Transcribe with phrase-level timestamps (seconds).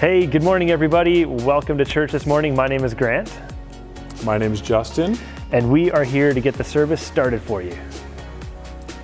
[0.00, 1.26] Hey, good morning, everybody.
[1.26, 2.56] Welcome to church this morning.
[2.56, 3.30] My name is Grant.
[4.24, 5.18] My name is Justin.
[5.52, 7.76] And we are here to get the service started for you.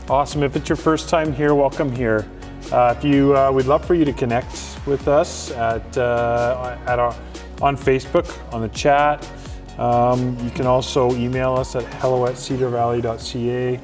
[0.08, 0.42] Awesome.
[0.42, 2.26] If it's your first time here, welcome here.
[2.72, 6.98] Uh, if you, uh, we'd love for you to connect with us at, uh, at
[6.98, 7.14] our,
[7.60, 9.28] on Facebook, on the chat.
[9.76, 13.80] Um, you can also email us at hello at cedarvalley.ca.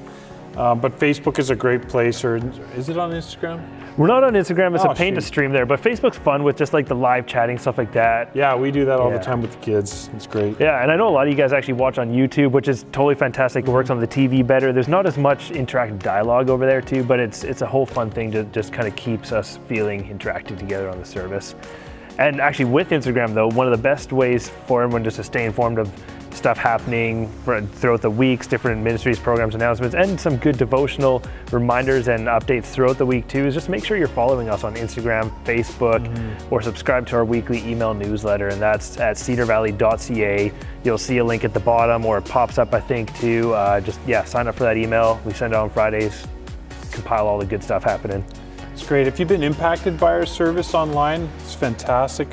[0.56, 2.36] Um, but Facebook is a great place, or
[2.74, 3.81] is it on Instagram?
[3.98, 4.74] We're not on Instagram.
[4.74, 7.26] It's Oh, a pain to stream there, but Facebook's fun with just like the live
[7.26, 8.30] chatting stuff like that.
[8.32, 9.18] Yeah, we do that all Yeah.
[9.18, 10.08] the time with the kids.
[10.14, 10.58] It's great.
[10.58, 12.84] Yeah, and I know a lot of you guys actually watch on YouTube, which is
[12.90, 13.66] totally fantastic.
[13.68, 14.72] It works on the TV better.
[14.72, 18.08] There's not as much interactive dialogue over there too, but it's it's a whole fun
[18.10, 21.54] thing to just kind of keeps us feeling interacting together on the service.
[22.18, 25.44] And actually, with Instagram though, one of the best ways for everyone just to stay
[25.44, 25.90] informed of
[26.34, 32.26] stuff happening throughout the weeks, different ministries, programs, announcements, and some good devotional reminders and
[32.26, 36.02] updates throughout the week too, is just make sure you're following us on Instagram, Facebook,
[36.50, 40.52] or subscribe to our weekly email newsletter, and that's at cedarvalley.ca.
[40.84, 43.54] You'll see a link at the bottom, or it pops up, I think, too.
[43.54, 45.20] Uh, just yeah, sign up for that email.
[45.24, 46.26] We send it on Fridays.
[46.90, 48.24] Compile all the good stuff happening.
[48.72, 49.06] It's great.
[49.06, 52.28] If you've been impacted by our service online, it's fantastic.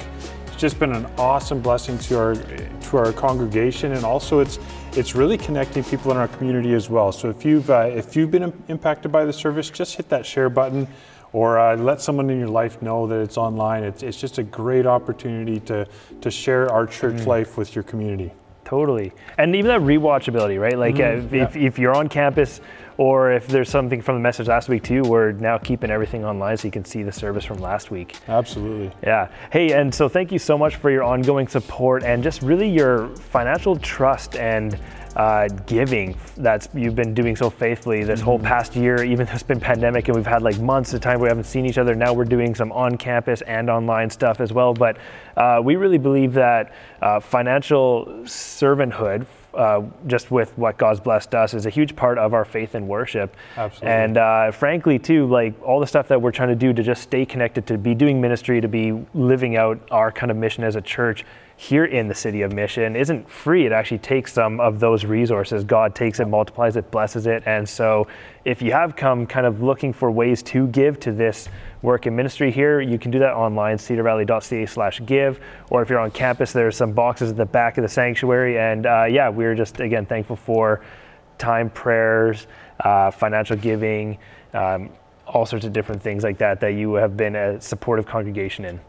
[0.60, 4.60] Just been an awesome blessing to our to our congregation, and also it's
[4.92, 7.14] it's really connecting people in our community as well.
[7.14, 10.26] So if you've uh, if you've been im- impacted by the service, just hit that
[10.26, 10.86] share button,
[11.32, 13.86] or uh, let someone in your life know that it's online.
[13.86, 15.88] It's it's just a great opportunity to
[16.20, 18.34] to share our church life with your community.
[18.66, 19.14] Totally.
[19.38, 20.78] And even that rewatchability, right?
[20.78, 22.60] Like uh, if, if, if you're on campus
[23.00, 26.58] or if there's something from the message last week too, we're now keeping everything online
[26.58, 28.18] so you can see the service from last week.
[28.28, 28.92] Absolutely.
[29.02, 29.30] Yeah.
[29.54, 33.08] Hey, and so thank you so much for your ongoing support and just really your
[33.16, 34.78] financial trust and
[35.16, 39.44] uh, giving that's you've been doing so faithfully this whole past year, even though it's
[39.44, 41.96] been pandemic and we've had like months of time we haven't seen each other.
[41.96, 44.74] Now we're doing some on campus and online stuff as well.
[44.74, 44.98] But
[45.38, 51.54] uh, we really believe that uh, financial servanthood uh, just with what God's blessed us
[51.54, 53.36] is a huge part of our faith and worship.
[53.58, 53.90] Absolutely.
[53.90, 57.02] And uh, frankly, too, like all the stuff that we're trying to do to just
[57.02, 60.76] stay connected, to be doing ministry, to be living out our kind of mission as
[60.76, 61.26] a church
[61.60, 63.66] here in the city of Mission isn't free.
[63.66, 65.66] It actually takes some of those resources.
[65.66, 67.44] God takes it, multiplies it, blesses it.
[67.46, 68.08] And so
[68.46, 71.50] if you have come kind of looking for ways to give to this
[71.82, 75.42] work and ministry here, you can do that online, cedarvalley.ca slash give.
[75.70, 78.58] Or if you're on campus, there's some boxes at the back of the sanctuary.
[78.58, 80.80] And uh, yeah, we're just, again, thankful for
[81.38, 82.48] time prayers,
[82.80, 84.18] uh, financial giving,
[84.54, 84.92] um,
[85.28, 88.80] all sorts of different things like that that you have been a supportive congregation in.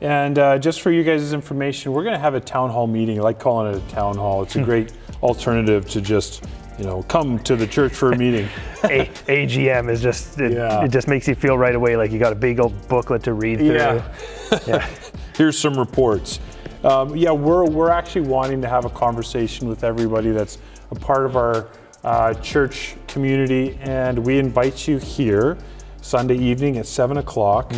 [0.00, 3.18] And uh, just for you guys' information, we're going to have a town hall meeting.
[3.18, 4.42] I like calling it a town hall.
[4.42, 4.92] It's a great
[5.22, 6.44] alternative to just,
[6.78, 8.48] you know, come to the church for a meeting.
[8.84, 10.84] a- AGM is just it, Yeah.
[10.84, 13.32] it just makes you feel right away like you got a big old booklet to
[13.32, 13.74] read through.
[13.74, 14.08] Yeah.
[14.66, 14.88] yeah.
[15.36, 16.38] Here's some reports.
[16.84, 20.58] Um, yeah, we're, we're actually wanting to have a conversation with everybody that's
[20.92, 21.68] a part of our
[22.04, 25.58] uh, church community, and we invite you here
[26.02, 27.72] Sunday evening at 7 o'clock.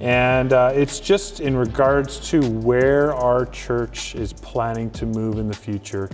[0.00, 5.48] And uh, it's just in regards to where our church is planning to move in
[5.48, 6.08] the future.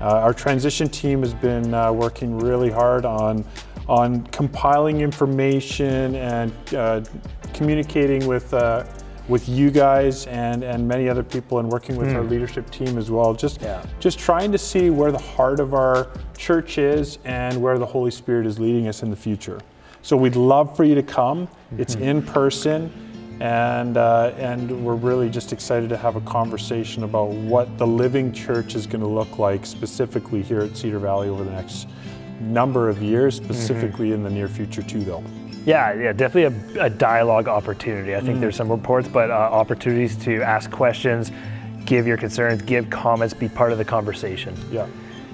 [0.00, 3.44] Uh, our transition team has been uh, working really hard on,
[3.88, 7.00] on compiling information and uh,
[7.54, 8.84] communicating with, uh,
[9.28, 13.08] with you guys and, and many other people and working with our leadership team as
[13.08, 13.34] well.
[13.34, 13.84] Just, Yeah.
[14.00, 18.10] just trying to see where the heart of our church is and where the Holy
[18.10, 19.60] Spirit is leading us in the future.
[20.02, 21.48] So we'd love for you to come.
[21.76, 22.90] It's in person,
[23.40, 28.32] and uh, and we're really just excited to have a conversation about what the living
[28.32, 31.88] church is going to look like specifically here at Cedar Valley over the next
[32.40, 35.22] number of years, specifically in the near future too, though.
[35.64, 38.16] Yeah, yeah, definitely a, a dialogue opportunity.
[38.16, 41.30] I think there's some reports, but uh, opportunities to ask questions,
[41.84, 44.56] give your concerns, give comments, be part of the conversation.
[44.70, 44.86] Yeah.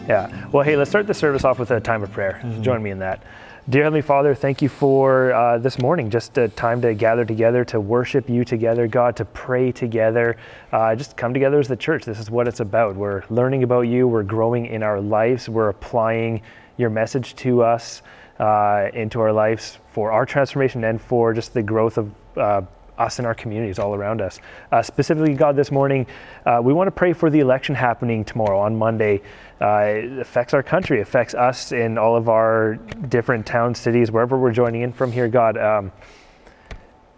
[0.09, 0.49] Yeah.
[0.51, 2.43] Well, hey, let's start the service off with a time of prayer.
[2.61, 3.23] Join me in that.
[3.66, 7.64] Dear Heavenly Father, thank you for uh, this morning, just a time to gather together,
[7.64, 10.37] to worship you together, God, to pray together,
[10.70, 12.05] uh, just come together as the church.
[12.05, 12.94] This is what it's about.
[12.94, 16.43] We're learning about you, we're growing in our lives, we're applying
[16.76, 18.02] your message to us
[18.38, 22.61] uh, into our lives for our transformation and for just the growth of uh,
[22.99, 24.41] us and our communities all around us.
[24.73, 26.06] Uh, specifically, God, this morning,
[26.46, 29.23] uh, we want to pray for the election happening tomorrow on Monday.
[29.61, 32.75] Uh, it affects our country, affects us in all of our
[33.08, 35.56] different towns, cities, wherever we're joining in from here, God.
[35.56, 35.93] Um,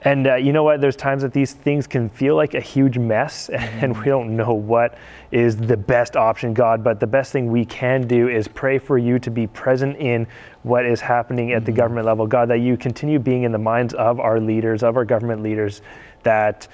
[0.02, 0.80] and uh, you know what?
[0.80, 4.52] There's times that these things can feel like a huge mess, and we don't know
[4.54, 4.96] what
[5.32, 6.84] is the best option, God.
[6.84, 10.28] But the best thing we can do is pray for you to be present in
[10.66, 12.48] what is happening at the government level, God.
[12.48, 15.80] That you continue being in the minds of our leaders, of our government leaders,
[16.24, 16.66] that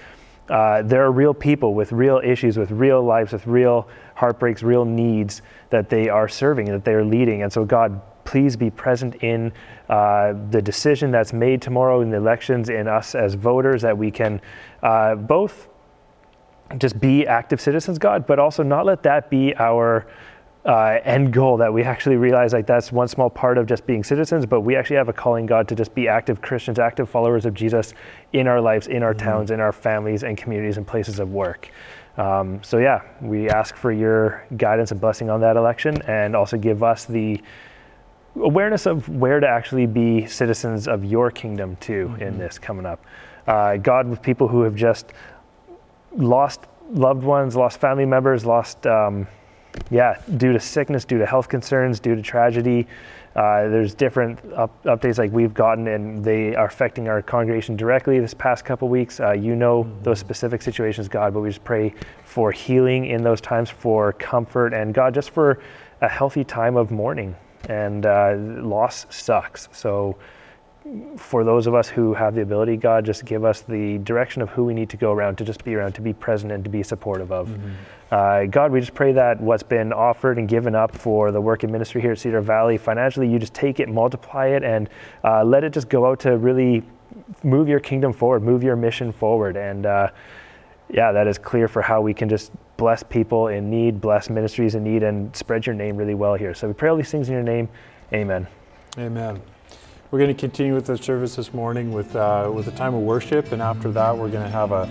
[0.48, 4.86] uh, there are real people with real issues, with real lives, with real heartbreaks, real
[4.86, 7.42] needs that they are serving, that they are leading.
[7.42, 9.52] And so, God, please be present in
[9.90, 14.10] uh, the decision that's made tomorrow in the elections, in us as voters, that we
[14.10, 14.40] can
[14.82, 15.68] uh, both
[16.78, 20.06] just be active citizens, God, but also not let that be our
[20.64, 24.04] uh, end goal that we actually realize like that's one small part of just being
[24.04, 27.46] citizens, but we actually have a calling God to just be active Christians, active followers
[27.46, 27.94] of Jesus
[28.32, 29.26] in our lives, in our mm-hmm.
[29.26, 31.70] towns, in our families and communities and places of work.
[32.16, 36.56] Um, so yeah, we ask for your guidance and blessing on that election, and also
[36.56, 37.40] give us the
[38.36, 42.22] awareness of where to actually be citizens of your kingdom too mm-hmm.
[42.22, 43.04] in this coming up.
[43.48, 45.12] Uh, God, with people who have just
[46.16, 46.60] lost
[46.90, 48.86] loved ones, lost family members, lost.
[48.86, 49.26] Um,
[49.90, 52.86] yeah, due to sickness, due to health concerns, due to tragedy.
[53.34, 58.20] Uh, there's different up, updates like we've gotten, and they are affecting our congregation directly
[58.20, 59.20] this past couple weeks.
[59.20, 60.02] Uh, you know mm-hmm.
[60.02, 64.74] those specific situations, God, but we just pray for healing in those times, for comfort,
[64.74, 65.60] and God, just for
[66.02, 67.34] a healthy time of mourning.
[67.68, 69.68] And uh, loss sucks.
[69.72, 70.16] So,
[71.16, 74.48] for those of us who have the ability, God, just give us the direction of
[74.50, 76.70] who we need to go around to just be around, to be present, and to
[76.70, 77.48] be supportive of.
[77.48, 77.70] Mm-hmm.
[78.10, 81.62] Uh, God, we just pray that what's been offered and given up for the work
[81.62, 84.88] and ministry here at Cedar Valley financially, you just take it, multiply it, and
[85.24, 86.82] uh, let it just go out to really
[87.42, 89.56] move your kingdom forward, move your mission forward.
[89.56, 90.10] And uh,
[90.90, 94.74] yeah, that is clear for how we can just bless people in need, bless ministries
[94.74, 96.54] in need, and spread your name really well here.
[96.54, 97.68] So we pray all these things in your name.
[98.12, 98.46] Amen.
[98.98, 99.40] Amen.
[100.12, 103.00] We're going to continue with the service this morning with uh, with a time of
[103.00, 104.86] worship, and after that, we're going to have a,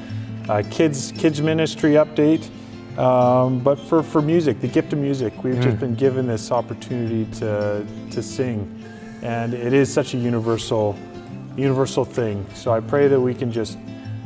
[0.49, 2.49] a kids kids ministry update.
[2.97, 5.61] Um, but for, for music, the gift of music, we've mm.
[5.61, 8.83] just been given this opportunity to, to sing.
[9.21, 10.97] And it is such a universal,
[11.55, 12.43] universal thing.
[12.55, 13.77] So I pray that we can just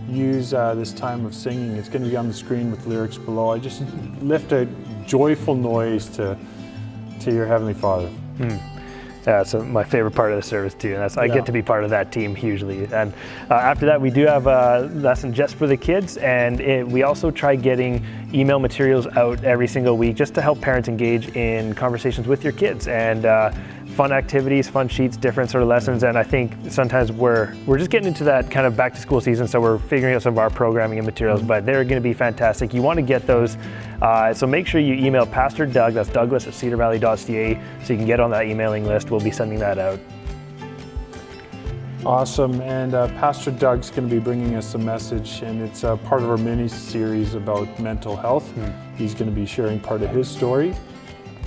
[0.08, 1.76] use uh, this time of singing.
[1.76, 3.52] It's going to be on the screen with lyrics below.
[3.52, 3.84] I just
[4.22, 4.66] lift a
[5.06, 6.38] joyful noise to,
[7.20, 8.10] to your Heavenly Father.
[8.38, 8.75] Mm.
[9.26, 11.64] Yeah, so my favorite part of the service too, and that's I get to be
[11.64, 12.86] part of that team hugely.
[12.94, 13.12] And
[13.50, 17.02] uh, after that, we do have a lesson just for the kids, and it, we
[17.04, 21.74] also try getting email materials out every single week just to help parents engage in
[21.74, 23.26] conversations with your kids and.
[23.26, 23.52] Uh,
[23.96, 26.04] fun activities, fun sheets, different sort of lessons.
[26.04, 29.22] And I think sometimes we're we're just getting into that kind of back to school
[29.22, 31.42] season, so we're figuring out some of our programming and materials.
[31.42, 32.74] But they're going to be fantastic.
[32.74, 33.58] You want to get those,
[34.02, 35.94] uh, so make sure you email Pastor Doug.
[35.94, 39.12] That's Douglas at cedarvalley.ca, so you can get on that emailing list.
[39.12, 40.00] We'll be sending that out.
[42.06, 42.62] Awesome.
[42.62, 46.22] And uh, Pastor Doug's going to be bringing us a message, and it's uh, part
[46.22, 48.54] of our mini series about mental health.
[48.56, 48.96] Mm.
[48.96, 50.76] He's going to be sharing part of his story.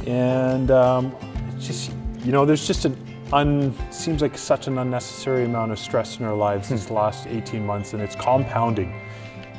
[0.06, 1.14] And um,
[1.60, 1.92] just
[2.28, 2.94] you know, there's just an
[3.32, 6.92] un, seems like such an unnecessary amount of stress in our lives these hmm.
[6.92, 8.92] last 18 months, and it's compounding.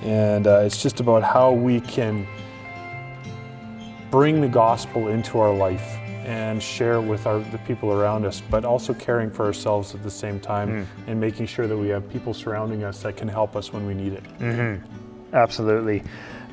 [0.04, 2.28] And uh, it's just about how we can
[4.12, 8.40] bring the gospel into our life and share it with our, the people around us,
[8.52, 11.08] but also caring for ourselves at the same time mm.
[11.08, 13.96] and making sure that we have people surrounding us that can help us when we
[13.96, 14.24] need it.
[14.38, 15.36] Mm-hmm.
[15.36, 16.04] Absolutely.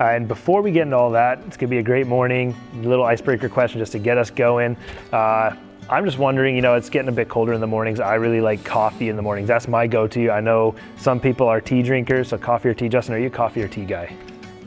[0.01, 2.57] Uh, and before we get into all that, it's going to be a great morning.
[2.77, 4.79] A little icebreaker question just to get us going.
[5.13, 5.55] Uh,
[5.89, 8.01] I'm just wondering, you know, it's getting a bit colder in the mornings.
[8.01, 9.47] I really like coffee in the mornings.
[9.47, 10.31] That's my go to.
[10.31, 12.89] I know some people are tea drinkers, so coffee or tea.
[12.89, 14.13] Justin, are you a coffee or tea guy?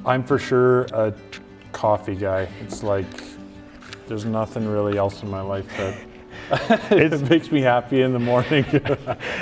[0.05, 1.13] I'm for sure a
[1.73, 2.47] coffee guy.
[2.61, 3.05] It's like
[4.07, 5.97] there's nothing really else in my life that.
[6.91, 8.65] it makes me happy in the morning.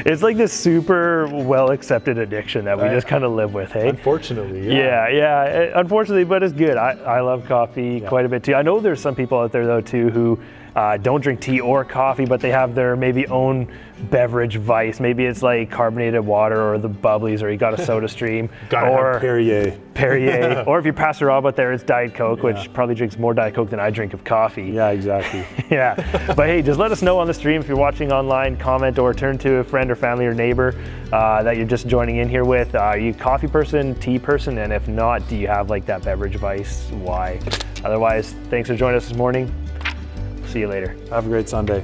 [0.06, 3.72] it's like this super well accepted addiction that we uh, just kind of live with,
[3.72, 3.90] hey?
[3.90, 5.08] Unfortunately, yeah.
[5.08, 5.80] Yeah, yeah.
[5.80, 6.76] Unfortunately, but it's good.
[6.76, 8.10] I, I love coffee yeah.
[8.10, 8.56] quite a bit too.
[8.56, 10.40] I know there's some people out there, though, too, who
[10.78, 13.68] uh, don't drink tea or coffee, but they have their maybe own
[14.12, 15.00] beverage vice.
[15.00, 19.20] Maybe it's like carbonated water or the bubblies, or you got a soda stream, or
[19.20, 19.76] Perrier.
[19.96, 22.46] Perrier, or if you're Pastor Rob out there, it's Diet Coke, yeah.
[22.46, 24.66] which probably drinks more Diet Coke than I drink of coffee.
[24.66, 25.48] Yeah, exactly.
[25.76, 25.96] yeah,
[26.36, 28.56] but hey, just let us know on the stream if you're watching online.
[28.56, 30.80] Comment or turn to a friend or family or neighbor
[31.12, 32.76] uh, that you're just joining in here with.
[32.76, 36.04] Uh, are you coffee person, tea person, and if not, do you have like that
[36.04, 36.88] beverage vice?
[36.92, 37.40] Why?
[37.84, 39.52] Otherwise, thanks for joining us this morning.
[40.48, 40.96] See you later.
[41.10, 41.84] Have a great Sunday.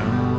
[0.00, 0.29] come.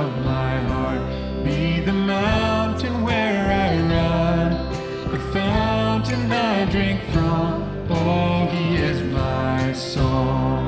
[0.00, 1.02] of my heart
[1.44, 4.50] be the mountain where I run,
[5.12, 7.52] the fountain I drink from.
[7.90, 10.62] Oh, he is my song.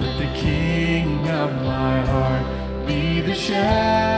[0.00, 2.44] Let the king of my heart
[2.86, 4.11] be the shadow.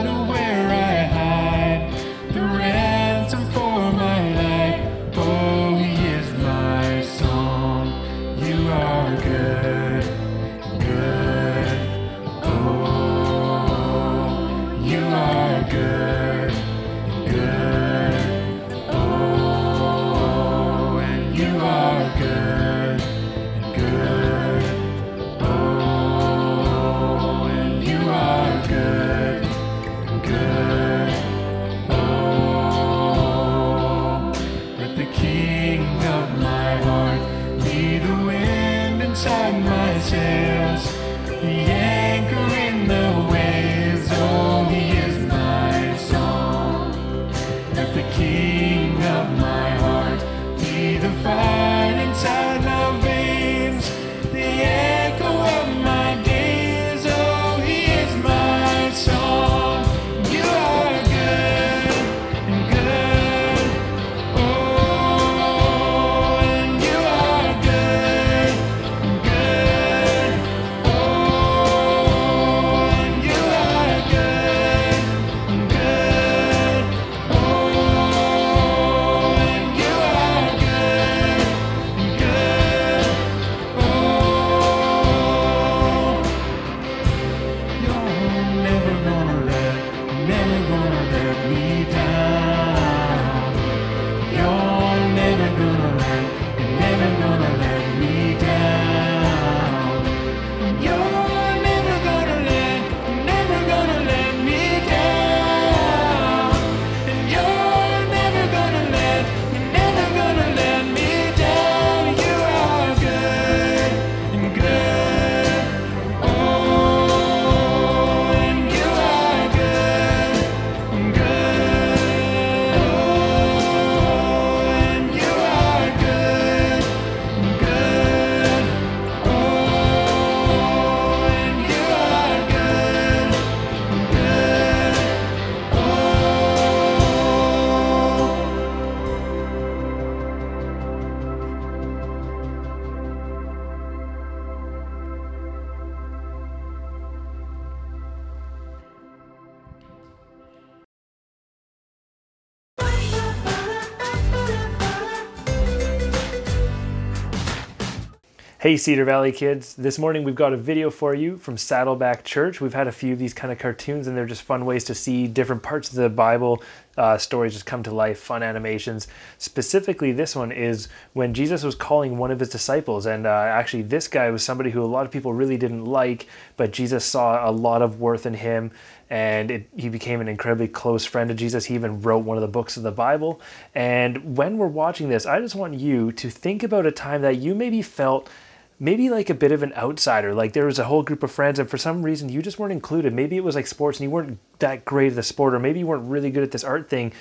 [158.64, 159.74] Hey, Cedar Valley kids.
[159.74, 162.62] This morning we've got a video for you from Saddleback Church.
[162.62, 164.94] We've had a few of these kind of cartoons, and they're just fun ways to
[164.94, 166.62] see different parts of the Bible
[166.96, 169.06] uh, stories just come to life, fun animations.
[169.36, 173.04] Specifically, this one is when Jesus was calling one of his disciples.
[173.04, 176.26] And uh, actually, this guy was somebody who a lot of people really didn't like,
[176.56, 178.70] but Jesus saw a lot of worth in him.
[179.10, 181.66] And it, he became an incredibly close friend of Jesus.
[181.66, 183.42] He even wrote one of the books of the Bible.
[183.74, 187.36] And when we're watching this, I just want you to think about a time that
[187.36, 188.30] you maybe felt
[188.78, 190.34] maybe like a bit of an outsider.
[190.34, 192.72] Like there was a whole group of friends, and for some reason you just weren't
[192.72, 193.12] included.
[193.12, 195.80] Maybe it was like sports, and you weren't that great at the sport, or maybe
[195.80, 197.12] you weren't really good at this art thing.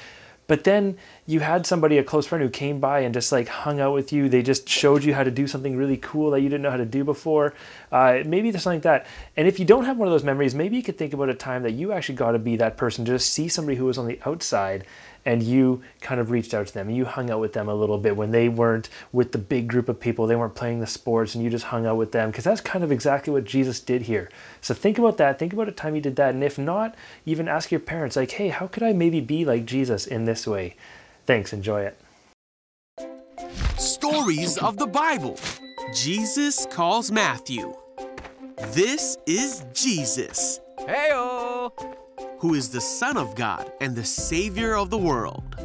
[0.46, 3.80] But then you had somebody, a close friend, who came by and just like hung
[3.80, 4.28] out with you.
[4.28, 6.78] They just showed you how to do something really cool that you didn't know how
[6.78, 7.54] to do before.
[7.92, 9.06] Uh, maybe there's something like that.
[9.38, 11.34] And if you don't have one of those memories, maybe you could think about a
[11.34, 14.06] time that you actually got to be that person, just see somebody who was on
[14.06, 14.86] the outside
[15.26, 17.74] and you kind of reached out to them and you hung out with them a
[17.76, 20.88] little bit when they weren't with the big group of people they weren't playing the
[20.88, 23.80] sports and you just hung out with them because that's kind of exactly what jesus
[23.80, 24.30] did here
[24.62, 27.48] so think about that think about a time you did that and if not even
[27.48, 30.76] ask your parents like hey how could i maybe be like jesus in this way
[31.26, 31.98] thanks enjoy it
[33.78, 35.38] Stories of the Bible.
[35.94, 37.74] Jesus calls Matthew.
[38.74, 42.03] This is Jesus, Heyo!
[42.44, 45.56] Who is the Son of God and the Savior of the world.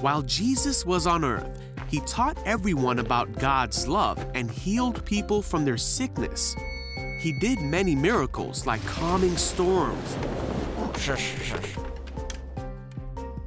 [0.00, 5.64] While Jesus was on earth, he taught everyone about God's love and healed people from
[5.64, 6.56] their sickness.
[7.20, 10.16] He did many miracles like calming storms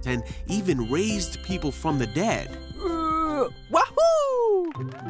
[0.06, 2.58] and even raised people from the dead.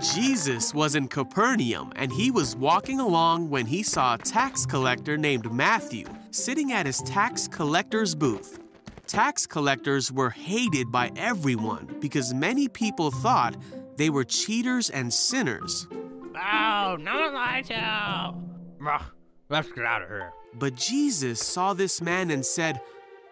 [0.02, 5.16] Jesus was in Capernaum and he was walking along when he saw a tax collector
[5.16, 8.60] named Matthew sitting at his tax collector's booth.
[9.08, 13.56] Tax collectors were hated by everyone because many people thought
[13.98, 15.88] they were cheaters and sinners.
[15.92, 18.86] Oh, none of my too.
[18.86, 19.02] Ugh,
[19.50, 20.34] Let's get out of here.
[20.56, 22.82] But Jesus saw this man and said,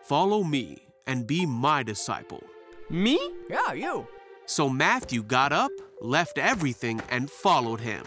[0.04, 2.44] Follow me and be my disciple.
[2.90, 3.20] Me?
[3.50, 4.08] Yeah, you.
[4.46, 8.04] So Matthew got up, left everything, and followed him.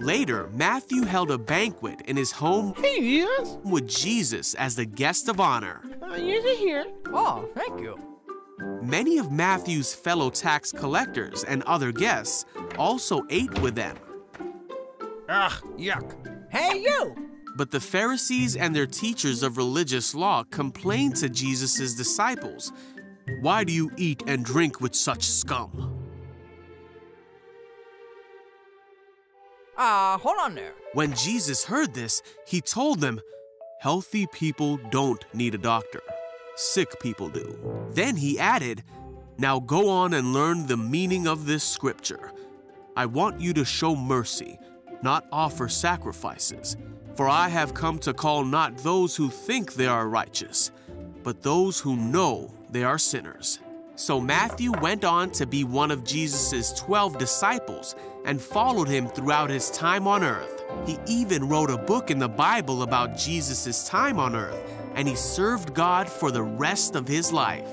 [0.00, 3.58] Later, Matthew held a banquet in his home Hey, Jesus.
[3.64, 5.82] with Jesus as the guest of honor.
[6.00, 6.86] Uh, yes, I here.
[7.06, 7.98] Oh, thank you.
[8.82, 12.44] Many of Matthew's fellow tax collectors and other guests
[12.78, 13.96] also ate with them.
[15.28, 16.16] Ugh, yuck.
[16.50, 17.14] Hey, you.
[17.56, 22.72] But the Pharisees and their teachers of religious law complained to Jesus' disciples
[23.40, 25.97] Why do you eat and drink with such scum?
[29.78, 30.74] Uh, hold on there.
[30.92, 33.20] When Jesus heard this, he told them,
[33.80, 36.02] Healthy people don't need a doctor,
[36.56, 37.86] sick people do.
[37.90, 38.82] Then he added,
[39.38, 42.32] Now go on and learn the meaning of this scripture.
[42.96, 44.58] I want you to show mercy,
[45.02, 46.76] not offer sacrifices,
[47.14, 50.72] for I have come to call not those who think they are righteous,
[51.22, 53.60] but those who know they are sinners.
[53.98, 59.50] So Matthew went on to be one of Jesus' 12 disciples and followed him throughout
[59.50, 60.62] his time on earth.
[60.86, 65.16] He even wrote a book in the Bible about Jesus' time on earth, and he
[65.16, 67.68] served God for the rest of his life.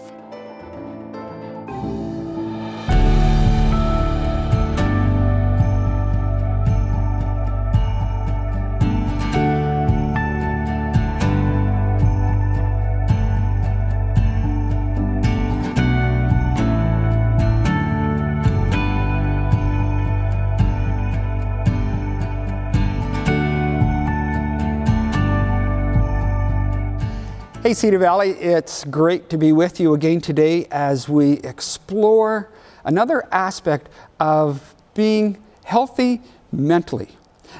[27.75, 32.49] Cedar Valley, it's great to be with you again today as we explore
[32.85, 36.21] another aspect of being healthy
[36.53, 37.09] mentally.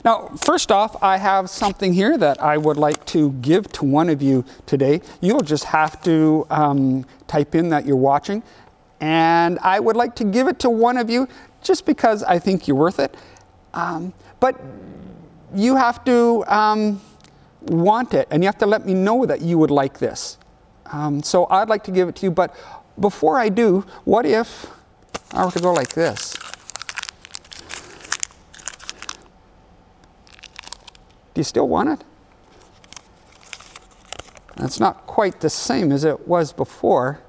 [0.05, 4.07] Now, first off, I have something here that I would like to give to one
[4.07, 5.01] of you today.
[5.19, 8.41] You'll just have to um, type in that you're watching,
[9.01, 11.27] and I would like to give it to one of you
[11.61, 13.13] just because I think you're worth it.
[13.73, 14.61] Um, but
[15.53, 16.45] you have to.
[16.47, 17.01] Um,
[17.65, 20.37] want it, and you have to let me know that you would like this.
[20.91, 22.55] Um, so I'd like to give it to you, but
[22.99, 24.67] before I do, what if
[25.31, 26.35] I were to go like this?
[31.33, 32.03] Do you still want it?
[34.55, 37.19] That's not quite the same as it was before.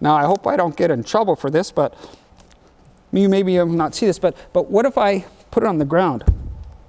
[0.00, 1.94] Now, I hope I don't get in trouble for this, but
[3.12, 5.84] you maybe will not see this, but, but what if I put it on the
[5.84, 6.24] ground,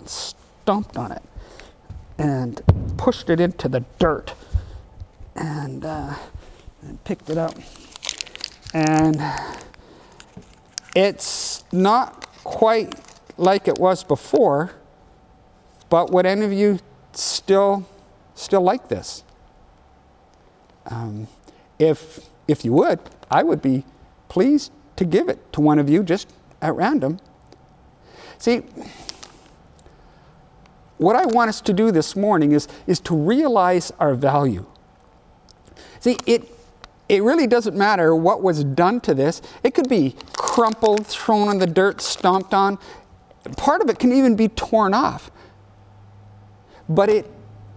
[0.05, 1.21] stomped on it?
[2.17, 2.61] And
[2.97, 4.33] pushed it into the dirt
[5.35, 6.15] and, uh,
[6.81, 7.55] and picked it up.
[8.73, 9.21] And
[10.95, 12.95] it's not quite
[13.37, 14.71] like it was before,
[15.89, 16.79] but would any of you
[17.13, 17.87] still
[18.35, 19.23] still like this?
[20.85, 21.27] Um,
[21.79, 22.99] if if you would,
[23.29, 23.83] I would be
[24.29, 26.27] pleased to give it to one of you just
[26.61, 27.19] at random.
[28.37, 28.63] See,
[30.97, 34.65] what I want us to do this morning is, is to realize our value.
[35.99, 36.49] See, it,
[37.07, 39.41] it really doesn't matter what was done to this.
[39.63, 42.79] It could be crumpled, thrown in the dirt, stomped on.
[43.55, 45.31] Part of it can even be torn off.
[46.89, 47.31] But it,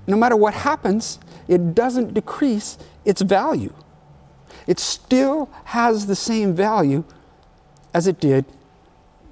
[0.06, 3.74] no matter what happens, it doesn't decrease its value.
[4.66, 7.04] It still has the same value
[7.92, 8.44] as it did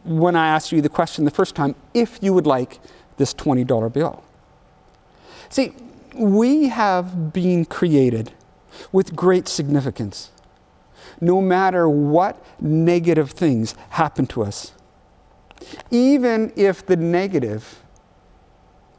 [0.05, 2.81] when I asked you the question the first time if you would like
[3.19, 4.25] this $20 bill.
[5.49, 5.75] See,
[6.15, 8.33] we have been created
[8.93, 10.31] with great significance.
[11.21, 14.73] No matter what negative things happen to us,
[15.91, 17.83] even if the negative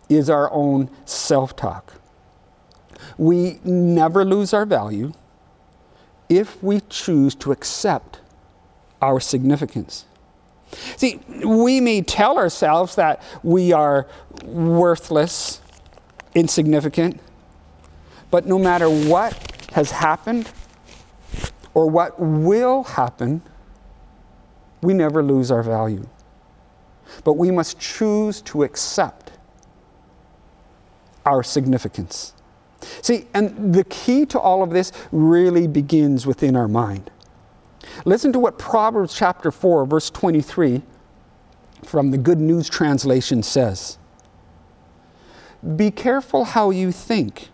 [0.10, 1.93] is our own self talk,
[3.17, 5.13] we never lose our value
[6.27, 8.19] if we choose to accept
[9.01, 10.05] our significance.
[10.97, 14.08] See, we may tell ourselves that we are
[14.43, 15.62] worthless,
[16.36, 17.19] insignificant,
[18.32, 20.51] but no matter what has happened
[21.73, 23.41] or what will happen,
[24.82, 26.08] we never lose our value.
[27.23, 29.32] But we must choose to accept
[31.25, 32.34] our significance.
[33.01, 37.12] See, and the key to all of this really begins within our mind.
[38.06, 40.82] Listen to what Proverbs chapter 4, verse 23
[41.84, 43.98] from the Good News Translation says
[45.76, 47.50] Be careful how you think.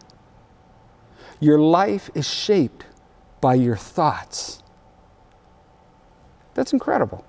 [1.40, 2.86] Your life is shaped
[3.42, 4.64] by your thoughts.
[6.54, 7.26] That's incredible.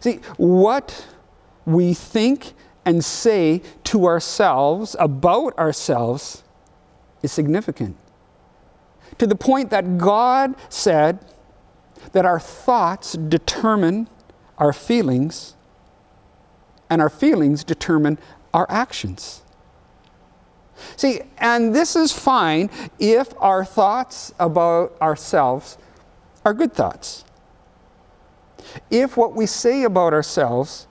[0.00, 1.06] See, what
[1.64, 2.52] we think
[2.84, 6.42] and say to ourselves about ourselves
[7.22, 7.96] is significant
[9.22, 11.20] to the point that God said
[12.10, 14.08] that our thoughts determine
[14.58, 15.54] our feelings
[16.90, 18.18] and our feelings determine
[18.52, 19.42] our actions.
[20.96, 25.78] See, and this is fine if our thoughts about ourselves
[26.44, 27.24] are good thoughts.
[28.90, 30.88] If what we say about ourselves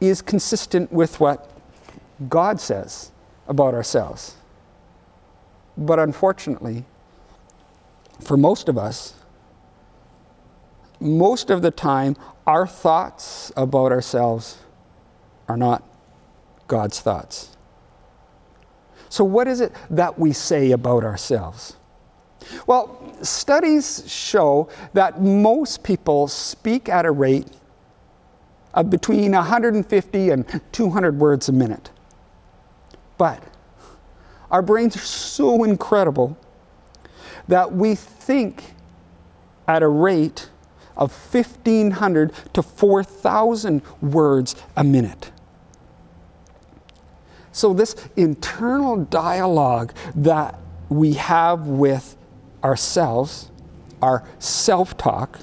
[0.00, 1.50] is consistent with what
[2.28, 3.10] God says
[3.48, 4.36] about ourselves.
[5.76, 6.84] But unfortunately,
[8.20, 9.14] for most of us,
[11.00, 14.58] most of the time, our thoughts about ourselves
[15.48, 15.82] are not
[16.68, 17.56] God's thoughts.
[19.08, 21.76] So, what is it that we say about ourselves?
[22.66, 27.48] Well, studies show that most people speak at a rate
[28.72, 31.90] of between 150 and 200 words a minute.
[33.18, 33.42] But
[34.50, 36.38] our brains are so incredible
[37.50, 38.74] that we think
[39.66, 40.48] at a rate
[40.96, 45.32] of 1,500 to 4,000 words a minute.
[47.52, 50.58] So, this internal dialogue that
[50.88, 52.16] we have with
[52.62, 53.50] ourselves,
[54.00, 55.40] our self talk,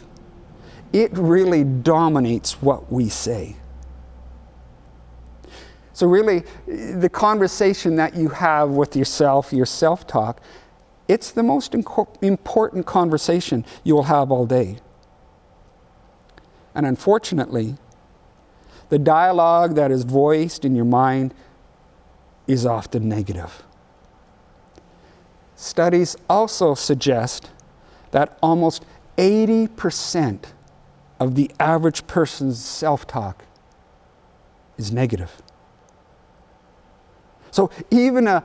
[0.93, 3.57] it really dominates what we say.
[5.91, 10.39] So, really, the conversation that you have with yourself, your self talk,
[11.07, 14.79] it's the most important conversation you will have all day.
[16.75, 17.77] And unfortunately,
[18.89, 21.33] the dialogue that is voiced in your mind
[22.45, 23.63] is often negative.
[25.55, 27.49] Studies also suggest
[28.11, 28.85] that almost
[29.17, 30.45] 80%
[31.19, 33.43] of the average person's self talk
[34.77, 35.41] is negative.
[37.49, 38.43] So even a,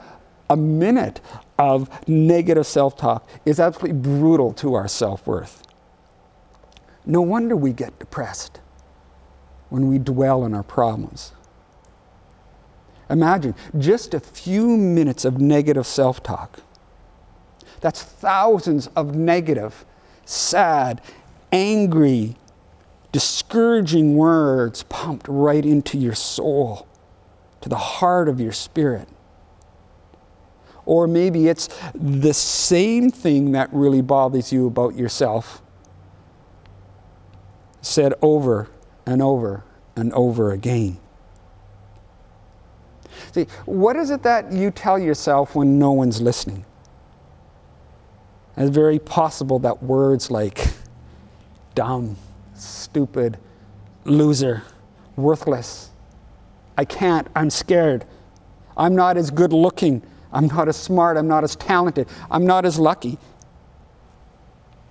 [0.49, 1.21] a minute
[1.59, 5.63] of negative self talk is absolutely brutal to our self worth.
[7.05, 8.61] No wonder we get depressed
[9.69, 11.33] when we dwell on our problems.
[13.11, 16.61] Imagine just a few minutes of negative self talk.
[17.81, 19.85] That's thousands of negative,
[20.25, 21.01] sad,
[21.51, 22.37] angry,
[23.11, 26.87] discouraging words pumped right into your soul,
[27.61, 29.09] to the heart of your spirit.
[30.85, 35.63] Or maybe it's the same thing that really bothers you about yourself,
[37.81, 38.69] said over
[39.07, 39.65] and over
[39.95, 40.99] and over again.
[43.33, 46.65] See, what is it that you tell yourself when no one's listening?
[48.57, 50.69] It's very possible that words like
[51.75, 52.17] dumb,
[52.55, 53.39] stupid,
[54.05, 54.63] loser,
[55.17, 55.91] worthless,
[56.77, 58.05] I can't, I'm scared,
[58.77, 62.65] I'm not as good looking, I'm not as smart, I'm not as talented, I'm not
[62.65, 63.19] as lucky.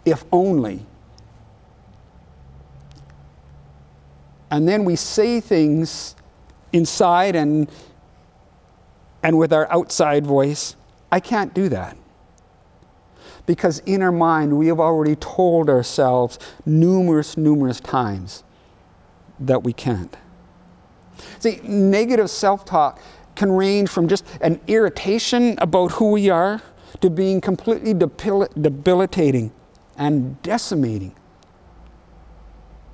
[0.06, 0.86] If only.
[4.50, 6.16] And then we say things
[6.74, 7.70] inside and
[9.24, 10.76] and with our outside voice,
[11.12, 11.96] I can't do that.
[13.46, 18.44] Because in our mind, we have already told ourselves numerous, numerous times
[19.40, 20.16] that we can't.
[21.40, 23.00] See, negative self talk
[23.36, 26.62] can range from just an irritation about who we are
[27.00, 29.52] to being completely debilitating
[29.98, 31.16] and decimating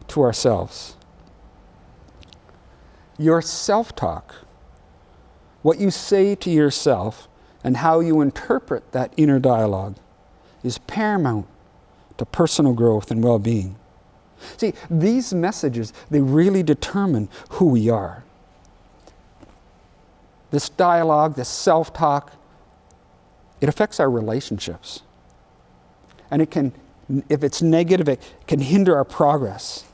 [0.08, 0.95] to ourselves.
[3.17, 4.36] Your self talk
[5.62, 7.28] what you say to yourself
[7.63, 9.97] and how you interpret that inner dialogue
[10.63, 11.45] is paramount
[12.17, 13.76] to personal growth and well being.
[14.56, 18.23] See, these messages, they really determine who we are.
[20.51, 22.33] This dialogue, this self talk,
[23.60, 25.01] it affects our relationships.
[26.29, 26.73] And it can,
[27.29, 29.86] if it's negative, it can hinder our progress,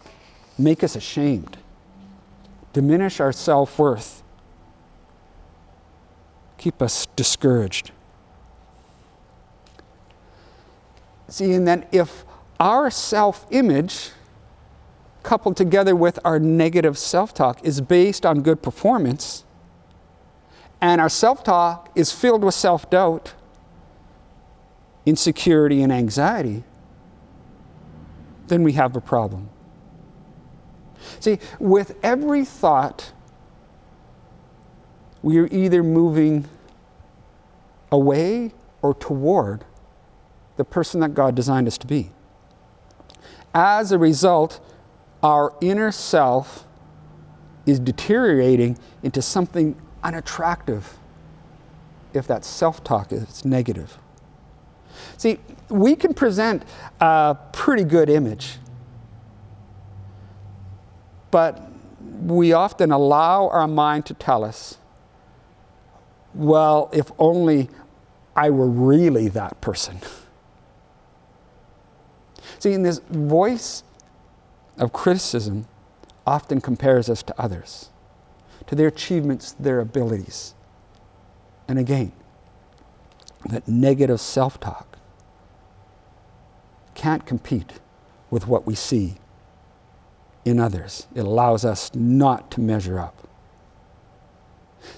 [0.57, 1.57] make us ashamed,
[2.73, 4.23] diminish our self worth,
[6.57, 7.91] keep us discouraged.
[11.29, 12.25] See, and then if
[12.59, 14.11] our self image,
[15.23, 19.43] coupled together with our negative self talk, is based on good performance,
[20.83, 23.35] and our self talk is filled with self doubt,
[25.05, 26.65] insecurity, and anxiety,
[28.47, 29.49] then we have a problem.
[31.21, 33.13] See, with every thought,
[35.21, 36.49] we are either moving
[37.89, 39.63] away or toward
[40.57, 42.11] the person that God designed us to be.
[43.53, 44.59] As a result,
[45.21, 46.65] our inner self
[47.65, 50.97] is deteriorating into something unattractive
[52.13, 53.97] if that self talk is negative.
[55.17, 55.39] See,
[55.69, 56.63] we can present
[56.99, 58.57] a pretty good image,
[61.31, 61.71] but
[62.21, 64.77] we often allow our mind to tell us,
[66.33, 67.69] well, if only
[68.35, 69.99] I were really that person.
[72.59, 73.83] See, in this voice
[74.77, 75.65] of criticism
[76.25, 77.89] often compares us to others,
[78.67, 80.53] to their achievements, their abilities.
[81.67, 82.11] And again,
[83.45, 84.97] that negative self talk
[86.95, 87.73] can't compete
[88.29, 89.15] with what we see
[90.45, 91.07] in others.
[91.15, 93.27] It allows us not to measure up.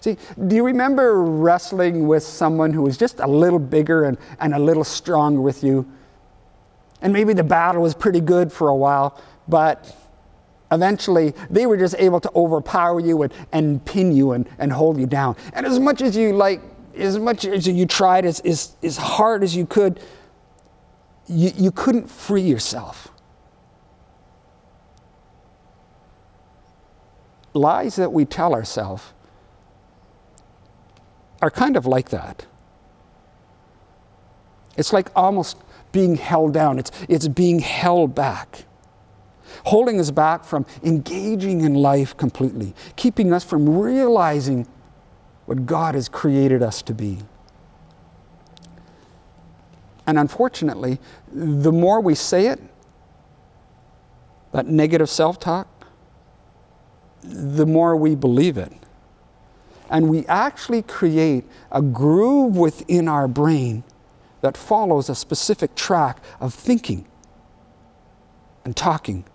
[0.02, 4.54] See, do you remember wrestling with someone who was just a little bigger and, and
[4.54, 5.90] a little stronger with you?
[7.02, 9.96] And maybe the battle was pretty good for a while, but
[10.72, 15.00] eventually they were just able to overpower you and, and pin you and, and hold
[15.00, 15.36] you down.
[15.54, 16.62] And as much as you like,
[16.98, 20.00] as much as you tried as, as, as hard as you could,
[21.28, 23.10] you, you couldn't free yourself.
[27.54, 29.14] Lies that we tell ourselves
[31.42, 32.46] are kind of like that.
[34.78, 35.58] It's like almost
[35.92, 38.66] being held down, it's, it's being held back.
[39.66, 44.68] Holding us back from engaging in life completely, keeping us from realizing
[45.46, 47.20] what God has created us to be.
[50.08, 51.00] And unfortunately,
[51.32, 52.60] the more we say it,
[54.52, 55.68] that negative self talk,
[57.22, 58.72] the more we believe it.
[59.90, 63.84] And we actually create a groove within our brain
[64.42, 67.08] that follows a specific track of thinking
[68.64, 69.26] and talking.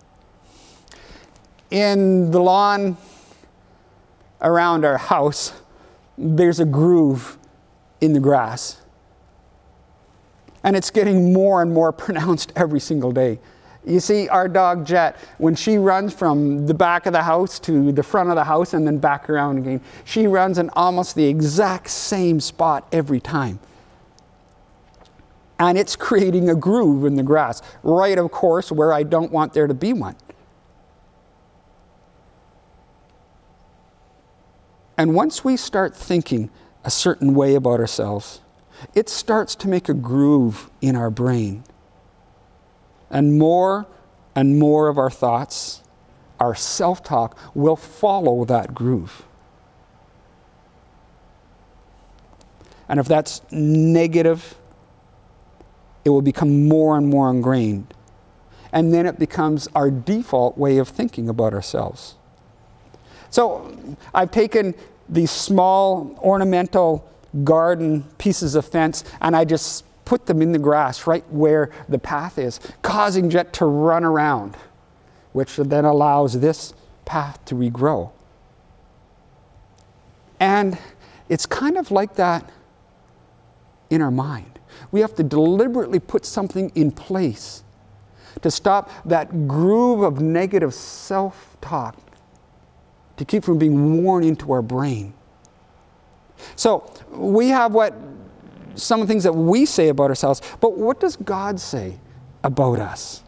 [1.70, 2.96] In the lawn
[4.40, 5.52] around our house,
[6.18, 7.38] there's a groove
[8.00, 8.80] in the grass.
[10.62, 13.38] And it's getting more and more pronounced every single day.
[13.86, 17.92] You see, our dog Jet, when she runs from the back of the house to
[17.92, 21.26] the front of the house and then back around again, she runs in almost the
[21.26, 23.58] exact same spot every time.
[25.58, 29.54] And it's creating a groove in the grass, right, of course, where I don't want
[29.54, 30.16] there to be one.
[35.00, 36.50] And once we start thinking
[36.84, 38.42] a certain way about ourselves,
[38.94, 41.64] it starts to make a groove in our brain.
[43.08, 43.86] And more
[44.36, 45.82] and more of our thoughts,
[46.38, 49.22] our self talk, will follow that groove.
[52.86, 54.54] And if that's negative,
[56.04, 57.94] it will become more and more ingrained.
[58.70, 62.16] And then it becomes our default way of thinking about ourselves.
[63.30, 63.74] So
[64.12, 64.74] I've taken
[65.08, 67.08] these small ornamental
[67.44, 71.98] garden pieces of fence and I just put them in the grass right where the
[71.98, 74.56] path is, causing Jet to run around,
[75.32, 76.74] which then allows this
[77.04, 78.10] path to regrow.
[80.40, 80.78] And
[81.28, 82.50] it's kind of like that
[83.88, 84.58] in our mind.
[84.90, 87.62] We have to deliberately put something in place
[88.42, 91.96] to stop that groove of negative self talk
[93.20, 95.12] to keep from being worn into our brain.
[96.56, 97.92] So we have what
[98.74, 102.00] some of the things that we say about ourselves, but what does God say
[102.42, 103.22] about us?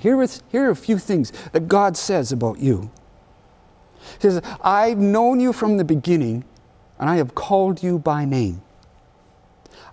[0.00, 2.92] Here, is, here are a few things that God says about you.
[4.20, 6.44] He says, I've known you from the beginning,
[7.00, 8.62] and I have called you by name.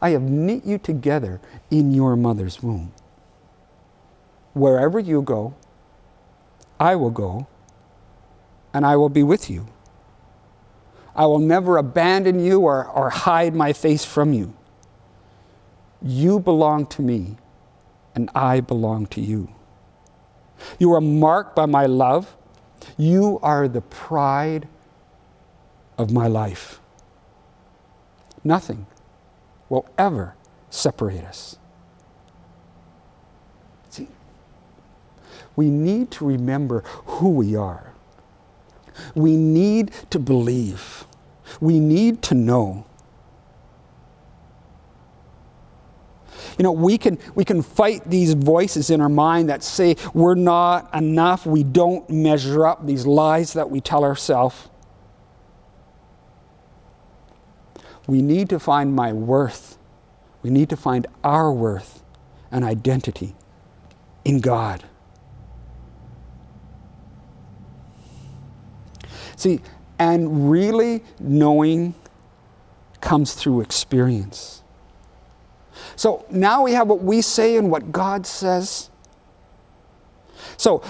[0.03, 2.93] I have knit you together in your mother's womb.
[4.53, 5.55] Wherever you go,
[6.79, 7.47] I will go,
[8.75, 9.67] and I will be with you.
[11.15, 14.53] I will never abandon you or, or hide my face from you.
[16.01, 17.37] You belong to me,
[18.15, 19.47] and I belong to you.
[20.77, 22.35] You are marked by my love.
[22.97, 24.67] You are the pride
[25.97, 26.81] of my life.
[28.43, 28.87] Nothing
[29.69, 30.35] will ever
[30.69, 31.55] separate us.
[33.89, 34.09] See,
[35.55, 37.94] we need to remember who we are.
[39.13, 41.05] We need to believe.
[41.59, 42.85] We need to know.
[46.57, 50.35] You know, we can, we can fight these voices in our mind that say we're
[50.35, 54.69] not enough, we don't measure up, these lies that we tell ourselves.
[58.07, 59.77] We need to find my worth.
[60.43, 62.03] We need to find our worth
[62.51, 63.35] and identity
[64.23, 64.83] in God.
[69.35, 69.61] See,
[69.99, 71.93] and really knowing
[73.01, 74.63] comes through experience.
[75.95, 78.89] So now we have what we say and what God says.
[80.57, 80.83] So,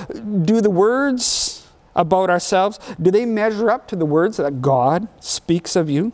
[0.44, 5.76] do the words about ourselves, do they measure up to the words that God speaks
[5.76, 6.12] of you?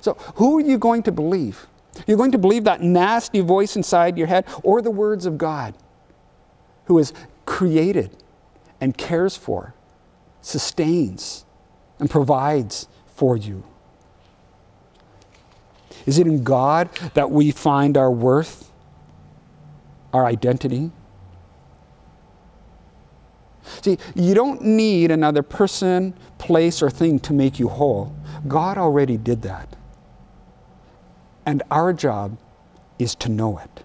[0.00, 1.66] So, who are you going to believe?
[2.06, 5.74] You're going to believe that nasty voice inside your head or the words of God,
[6.86, 7.12] who has
[7.46, 8.16] created
[8.80, 9.74] and cares for,
[10.42, 11.46] sustains,
[11.98, 13.64] and provides for you?
[16.04, 18.70] Is it in God that we find our worth,
[20.12, 20.90] our identity?
[23.82, 28.14] See, you don't need another person, place, or thing to make you whole.
[28.48, 29.76] God already did that.
[31.46, 32.38] And our job
[32.98, 33.84] is to know it.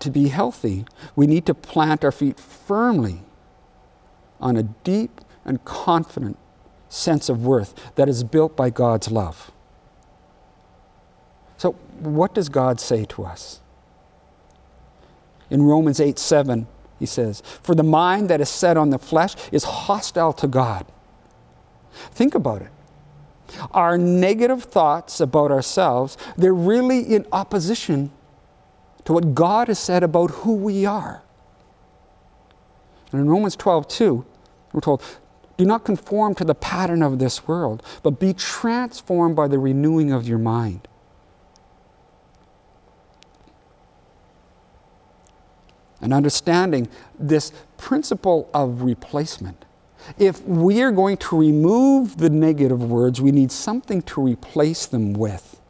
[0.00, 3.22] To be healthy, we need to plant our feet firmly
[4.40, 6.38] on a deep and confident
[6.88, 9.50] sense of worth that is built by God's love.
[11.56, 13.60] So, what does God say to us?
[15.50, 16.66] In Romans 8 7,
[16.98, 20.86] he says, For the mind that is set on the flesh is hostile to God.
[22.12, 22.70] Think about it.
[23.72, 28.12] Our negative thoughts about ourselves, they're really in opposition
[29.04, 31.22] to what God has said about who we are.
[33.12, 34.24] And in Romans 12 2,
[34.72, 35.02] we're told,
[35.56, 40.12] do not conform to the pattern of this world, but be transformed by the renewing
[40.12, 40.88] of your mind.
[46.00, 46.88] And understanding
[47.18, 49.66] this principle of replacement.
[50.18, 55.12] If we are going to remove the negative words, we need something to replace them
[55.12, 55.60] with.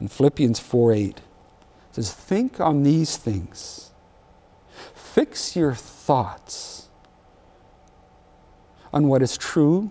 [0.00, 1.20] In Philippians 4 8, it
[1.92, 3.90] says, Think on these things,
[4.94, 6.88] fix your thoughts
[8.92, 9.90] on what is true,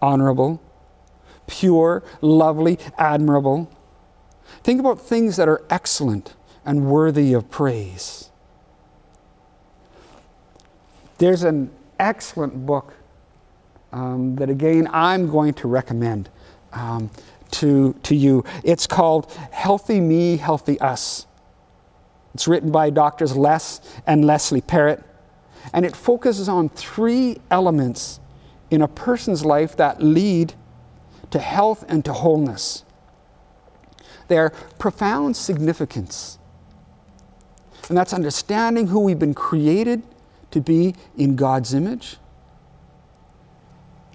[0.00, 0.62] honorable,
[1.46, 3.70] pure, lovely, admirable.
[4.62, 8.30] Think about things that are excellent and worthy of praise.
[11.18, 12.94] There's an excellent book
[13.92, 16.28] um, that, again, I'm going to recommend
[16.72, 17.10] um,
[17.52, 18.44] to, to you.
[18.64, 21.26] It's called Healthy Me, Healthy Us.
[22.34, 25.02] It's written by doctors Les and Leslie Parrott.
[25.72, 28.20] And it focuses on three elements
[28.70, 30.54] in a person's life that lead
[31.30, 32.84] to health and to wholeness.
[34.28, 36.38] They're profound significance.
[37.88, 40.02] And that's understanding who we've been created
[40.52, 42.16] to be in God's image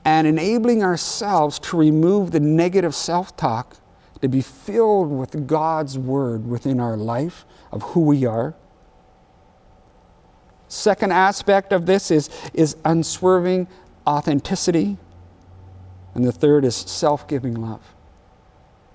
[0.08, 3.78] and enabling ourselves to remove the negative self talk,
[4.22, 8.56] to be filled with God's word within our life of who we are
[10.68, 13.68] Second aspect of this is, is unswerving
[14.06, 14.98] authenticity.
[16.14, 17.82] And the third is self giving love.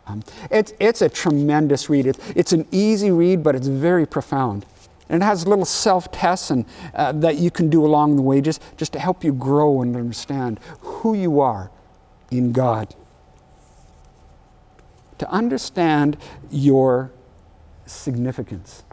[0.06, 2.06] Um, it's, it's a tremendous read.
[2.06, 4.66] It, it's an easy read, but it's very profound.
[5.12, 8.40] And it has little self tests and, uh, that you can do along the way
[8.40, 11.70] just, just to help you grow and understand who you are
[12.30, 12.94] in God.
[15.18, 16.16] To understand
[16.50, 17.12] your
[17.84, 18.84] significance.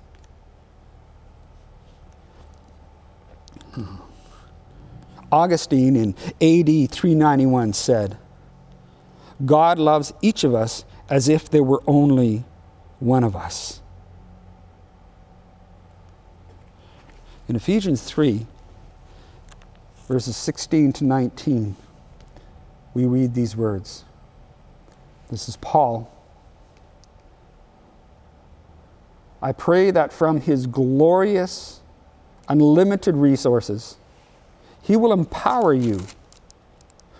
[5.31, 8.17] Augustine in AD 391 said,
[9.45, 12.43] God loves each of us as if there were only
[12.99, 13.78] one of us.
[17.49, 18.45] In Ephesians 3,
[20.07, 21.75] verses 16 to 19,
[22.93, 24.05] we read these words.
[25.31, 26.15] This is Paul.
[29.41, 31.81] I pray that from his glorious
[32.47, 33.97] unlimited resources.
[34.83, 36.01] He will empower you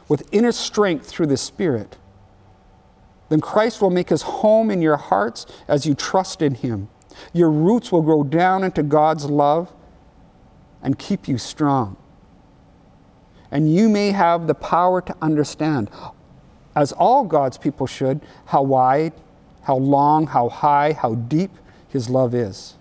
[0.07, 1.97] with inner strength through the Spirit.
[3.29, 6.87] Then Christ will make his home in your hearts as you trust in him.
[7.33, 9.73] Your roots will grow down into God's love
[10.81, 11.97] and keep you strong.
[13.51, 15.89] And you may have the power to understand,
[16.75, 19.13] as all God's people should, how wide,
[19.63, 21.51] how long, how high, how deep
[21.87, 22.75] his love is.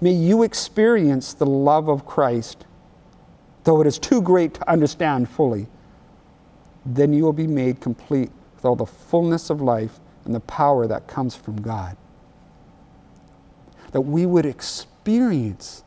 [0.00, 2.64] May you experience the love of Christ,
[3.64, 5.66] though it is too great to understand fully.
[6.84, 10.86] Then you will be made complete with all the fullness of life and the power
[10.86, 11.96] that comes from God.
[13.92, 15.84] That we would experience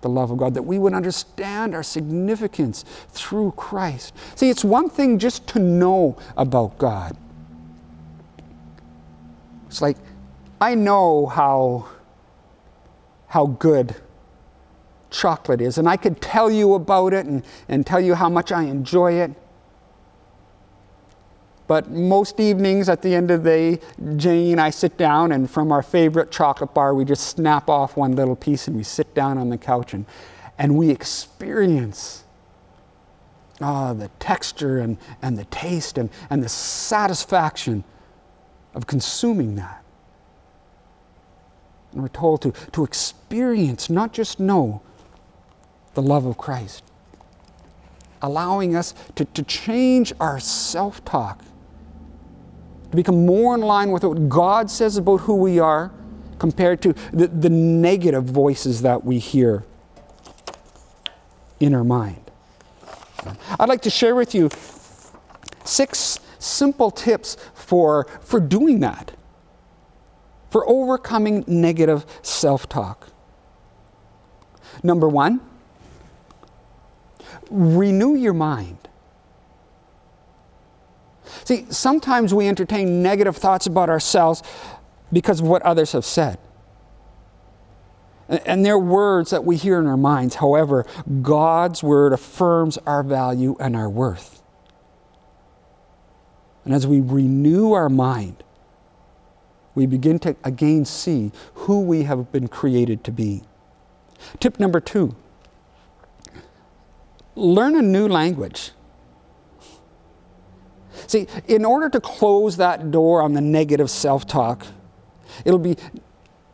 [0.00, 4.14] the love of God, that we would understand our significance through Christ.
[4.36, 7.16] See, it's one thing just to know about God.
[9.66, 9.96] It's like,
[10.60, 11.88] I know how
[13.28, 13.94] how good
[15.10, 15.78] chocolate is.
[15.78, 19.12] And I could tell you about it and, and tell you how much I enjoy
[19.12, 19.30] it.
[21.68, 23.80] But most evenings at the end of the day,
[24.16, 27.96] Jane and I sit down, and from our favorite chocolate bar, we just snap off
[27.96, 30.06] one little piece and we sit down on the couch and,
[30.58, 32.24] and we experience
[33.60, 37.84] uh, the texture and, and the taste and, and the satisfaction
[38.74, 39.84] of consuming that.
[41.92, 44.80] And we're told to, to experience, not just know,
[45.92, 46.82] the love of Christ.
[48.22, 51.42] Allowing us to, to change our self talk,
[52.90, 55.92] to become more in line with what God says about who we are
[56.38, 59.64] compared to the, the negative voices that we hear
[61.60, 62.30] in our mind.
[63.58, 64.48] I'd like to share with you
[65.64, 69.12] six simple tips for, for doing that,
[70.50, 73.08] for overcoming negative self talk.
[74.82, 75.40] Number one,
[77.50, 78.87] renew your mind.
[81.48, 84.42] See, sometimes we entertain negative thoughts about ourselves
[85.10, 86.36] because of what others have said.
[88.28, 90.34] And they're words that we hear in our minds.
[90.34, 90.84] However,
[91.22, 94.42] God's word affirms our value and our worth.
[96.66, 98.44] And as we renew our mind,
[99.74, 103.40] we begin to again see who we have been created to be.
[104.38, 105.16] Tip number two
[107.34, 108.72] learn a new language.
[111.08, 114.66] See, in order to close that door on the negative self talk,
[115.44, 115.76] it'll be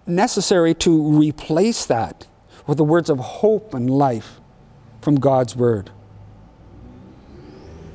[0.06, 2.26] necessary to replace that
[2.66, 4.40] with the words of hope and life
[5.02, 5.90] from God's Word.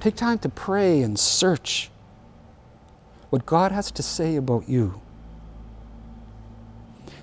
[0.01, 1.89] Take time to pray and search
[3.29, 5.01] what God has to say about you.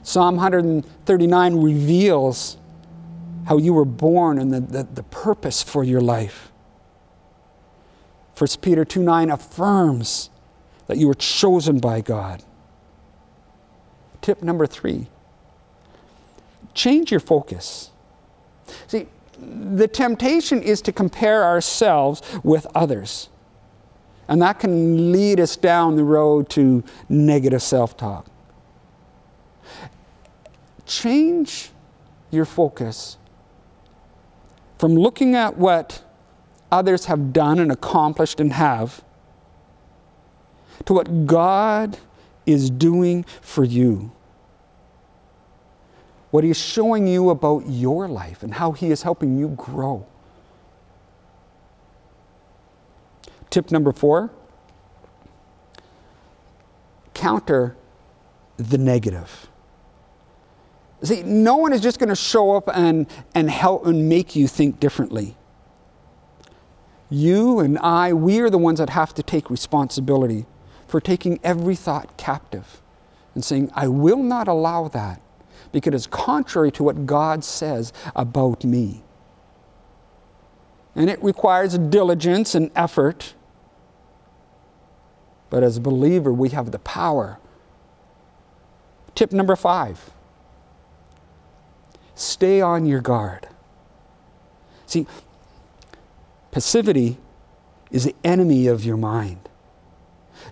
[0.02, 2.56] Psalm 139 reveals
[3.46, 6.52] how you were born and the, the, the purpose for your life.
[8.36, 10.30] 1 Peter 2 9 affirms
[10.86, 12.42] that you were chosen by God.
[14.20, 15.08] Tip number three
[16.74, 17.90] change your focus.
[18.86, 19.06] See,
[19.38, 23.28] the temptation is to compare ourselves with others.
[24.28, 28.26] And that can lead us down the road to negative self talk.
[30.84, 31.70] Change
[32.30, 33.18] your focus
[34.78, 36.02] from looking at what
[36.70, 39.02] others have done and accomplished and have
[40.84, 41.98] to what God
[42.44, 44.12] is doing for you
[46.36, 50.06] what He is showing you about your life and how He is helping you grow.
[53.48, 54.30] Tip number four
[57.14, 57.74] counter
[58.58, 59.48] the negative.
[61.02, 64.46] See, no one is just going to show up and, and help and make you
[64.46, 65.36] think differently.
[67.08, 70.46] You and I, we are the ones that have to take responsibility
[70.86, 72.80] for taking every thought captive
[73.34, 75.20] and saying, I will not allow that
[75.72, 79.02] because it's contrary to what God says about me.
[80.94, 83.34] And it requires diligence and effort.
[85.50, 87.38] But as a believer, we have the power.
[89.14, 90.10] Tip number five
[92.14, 93.46] stay on your guard.
[94.86, 95.06] See,
[96.56, 97.18] passivity
[97.90, 99.46] is the enemy of your mind.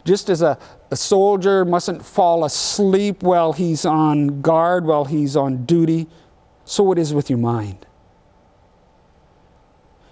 [0.05, 0.59] Just as a,
[0.91, 6.07] a soldier mustn't fall asleep while he's on guard, while he's on duty,
[6.67, 7.87] so it is with your mind.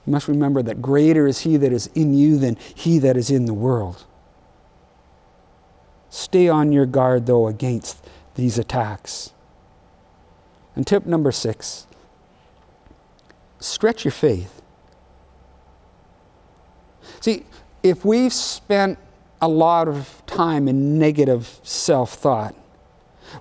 [0.06, 3.30] You must remember that greater is he that is in you than he that is
[3.30, 4.06] in the world.
[6.08, 8.02] Stay on your guard, though, against
[8.34, 9.34] these attacks.
[10.74, 11.86] And tip number six
[13.60, 14.61] stretch your faith.
[17.22, 17.46] See,
[17.82, 18.98] if we've spent
[19.42, 22.54] a lot of time in negative self thought.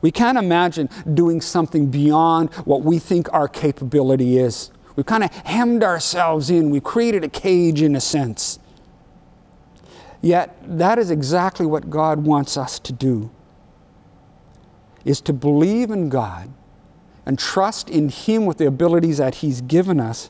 [0.01, 4.71] We can't imagine doing something beyond what we think our capability is.
[4.95, 8.57] We've kind of hemmed ourselves in, we've created a cage in a sense.
[10.21, 13.31] Yet, that is exactly what God wants us to do
[15.03, 16.51] is to believe in God
[17.25, 20.29] and trust in Him with the abilities that He's given us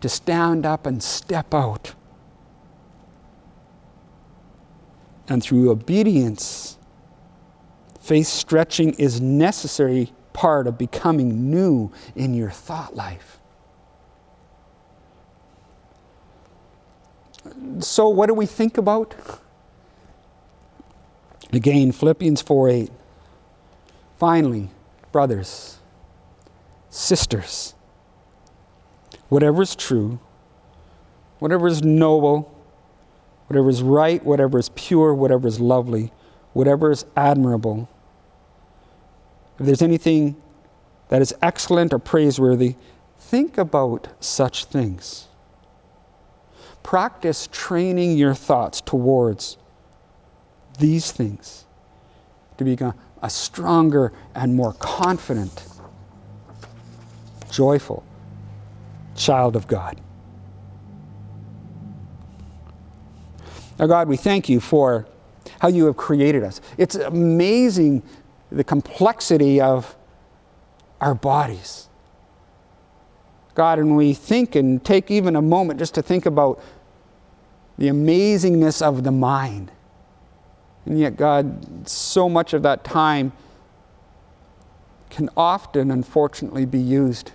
[0.00, 1.95] to stand up and step out
[5.28, 6.78] and through obedience,
[8.00, 13.38] faith stretching is necessary part of becoming new in your thought life.
[17.80, 19.14] So, what do we think about?
[21.52, 22.90] Again, Philippians 4 8.
[24.18, 24.70] Finally,
[25.12, 25.78] brothers,
[26.90, 27.74] sisters,
[29.28, 30.18] whatever is true,
[31.38, 32.55] whatever is noble,
[33.46, 36.12] whatever is right, whatever is pure, whatever is lovely,
[36.52, 37.88] whatever is admirable.
[39.58, 40.36] If there's anything
[41.08, 42.76] that is excellent or praiseworthy,
[43.18, 45.28] think about such things.
[46.82, 49.56] Practice training your thoughts towards
[50.78, 51.64] these things
[52.58, 55.66] to become a stronger and more confident,
[57.50, 58.04] joyful
[59.16, 60.00] child of God.
[63.78, 65.06] Now, God, we thank you for
[65.60, 66.60] how you have created us.
[66.78, 68.02] It's amazing
[68.50, 69.96] the complexity of
[71.00, 71.88] our bodies.
[73.54, 76.62] God, and we think and take even a moment just to think about
[77.78, 79.72] the amazingness of the mind.
[80.84, 83.32] And yet, God, so much of that time
[85.10, 87.32] can often, unfortunately, be used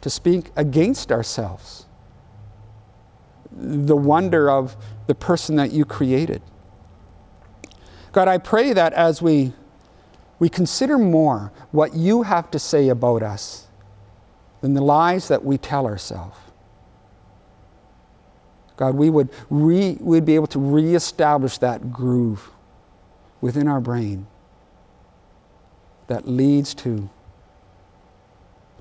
[0.00, 1.86] to speak against ourselves.
[3.50, 4.76] The wonder of
[5.06, 6.42] the person that you created.
[8.12, 9.52] God, I pray that as we,
[10.38, 13.66] we consider more what you have to say about us
[14.60, 16.38] than the lies that we tell ourselves,
[18.76, 22.50] God, we would re, we'd be able to reestablish that groove
[23.40, 24.26] within our brain
[26.06, 27.08] that leads to,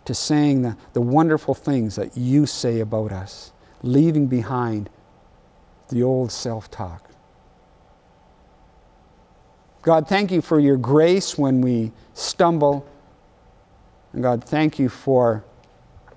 [0.06, 3.52] to saying the, the wonderful things that you say about us,
[3.82, 4.90] leaving behind
[5.94, 7.10] the old self talk.
[9.84, 12.88] God, thank you for your grace when we stumble.
[14.12, 15.44] And God, thank you for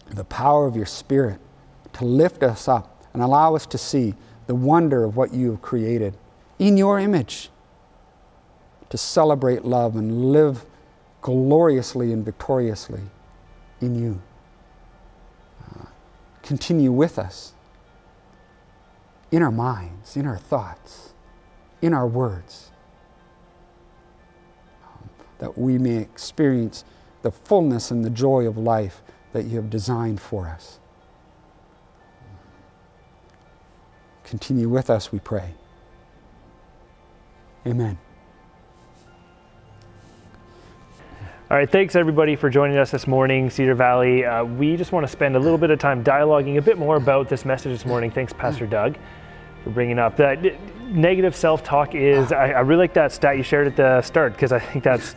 [0.08, 1.40] the power of your Spirit
[1.94, 4.14] to lift us up and allow us to see
[4.46, 6.16] the wonder of what you have created
[6.58, 7.50] in your image,
[8.88, 10.64] to celebrate love and live
[11.20, 13.00] gloriously and victoriously
[13.80, 14.22] in you.
[15.68, 15.86] Uh,
[16.42, 17.52] continue with us
[19.30, 21.14] in our minds, in our thoughts,
[21.82, 22.70] in our words,
[24.84, 25.08] um,
[25.38, 26.84] that we may experience
[27.22, 29.02] the fullness and the joy of life
[29.32, 30.78] that you have designed for us.
[34.24, 35.54] Continue with us, we pray.
[37.66, 37.98] Amen.
[41.48, 44.24] All right, thanks everybody for joining us this morning, Cedar Valley.
[44.24, 46.96] Uh, we just want to spend a little bit of time dialoguing a bit more
[46.96, 48.10] about this message this morning.
[48.10, 48.96] Thanks, Pastor Doug,
[49.66, 50.40] for bringing up that
[50.92, 52.30] negative self-talk is.
[52.30, 55.16] I, I really like that stat you shared at the start because I think that's.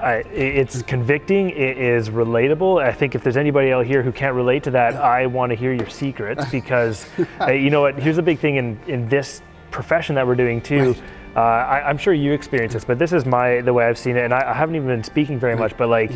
[0.00, 1.50] I, it's convicting.
[1.50, 2.80] It is relatable.
[2.80, 5.56] I think if there's anybody out here who can't relate to that, I want to
[5.56, 7.04] hear your secrets because,
[7.40, 7.98] uh, you know what?
[7.98, 9.42] Here's a big thing in in this
[9.72, 10.94] profession that we're doing too.
[11.34, 14.16] Uh, I, am sure you experience this, but this is my the way I've seen
[14.16, 15.76] it, and I, I haven't even been speaking very much.
[15.76, 16.12] But like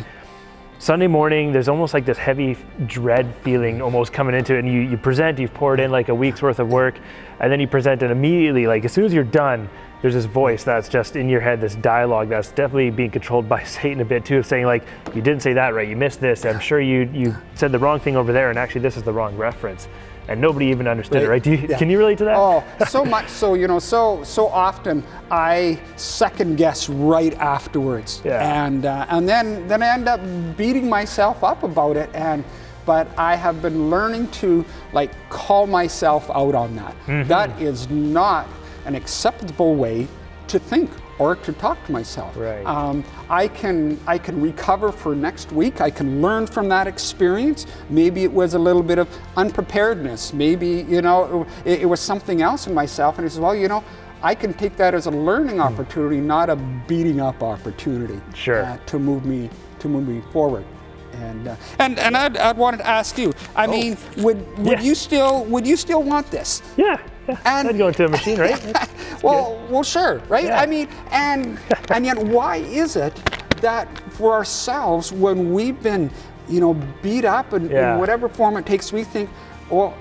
[0.83, 2.57] Sunday morning, there's almost like this heavy
[2.87, 6.13] dread feeling almost coming into it, and you, you present, you've poured in like a
[6.13, 6.99] week's worth of work,
[7.39, 9.69] and then you present, and immediately, like as soon as you're done,
[10.01, 13.63] there's this voice that's just in your head, this dialogue that's definitely being controlled by
[13.63, 14.83] Satan a bit too, of saying like,
[15.15, 16.43] you didn't say that right, you missed this.
[16.43, 19.13] I'm sure you you said the wrong thing over there, and actually this is the
[19.13, 19.87] wrong reference
[20.27, 21.23] and nobody even understood Right.
[21.25, 21.43] it, right?
[21.43, 21.77] Do you, Yeah.
[21.77, 22.35] Can you relate to that?
[22.37, 28.65] Oh, so much so, you know, so so often I second guess right afterwards, Yeah.
[28.65, 30.21] and uh, and then then I end up
[30.57, 32.43] beating myself up about it, and
[32.85, 36.95] but I have been learning to like call myself out on that.
[37.07, 37.27] Mm-hmm.
[37.29, 38.45] That is not
[38.85, 40.07] an acceptable way
[40.47, 40.89] to think
[41.19, 42.35] or to talk to myself.
[42.35, 42.65] Right.
[42.65, 45.79] Um, I can I can recover for next week.
[45.81, 47.65] I can learn from that experience.
[47.89, 49.07] Maybe it was a little bit of
[49.37, 50.33] unpreparedness.
[50.33, 53.17] Maybe you know it, it was something else in myself.
[53.17, 53.83] And he says, well, you know,
[54.23, 56.55] I can take that as a learning opportunity, not a
[56.87, 58.19] beating up opportunity.
[58.33, 58.63] Sure.
[58.63, 59.49] uh, to move me
[59.79, 60.65] to move me forward.
[61.13, 63.33] And uh, and and I'd, I'd wanted to ask you.
[63.55, 64.81] I mean, would would Oh.
[64.81, 64.81] Yeah.
[64.81, 66.63] you still would you still want this?
[66.75, 66.97] Yeah,
[67.27, 67.37] yeah.
[67.45, 68.61] And- I'd go into a machine, right?
[69.23, 70.45] well, well, sure, right?
[70.45, 70.59] Yeah.
[70.59, 71.59] I mean, and
[71.89, 73.15] and yet, why is it
[73.61, 76.11] that for ourselves, when we've been,
[76.49, 77.93] you know, beat up in, Yeah.
[77.93, 79.29] in whatever form it takes, we think,
[79.69, 79.95] well,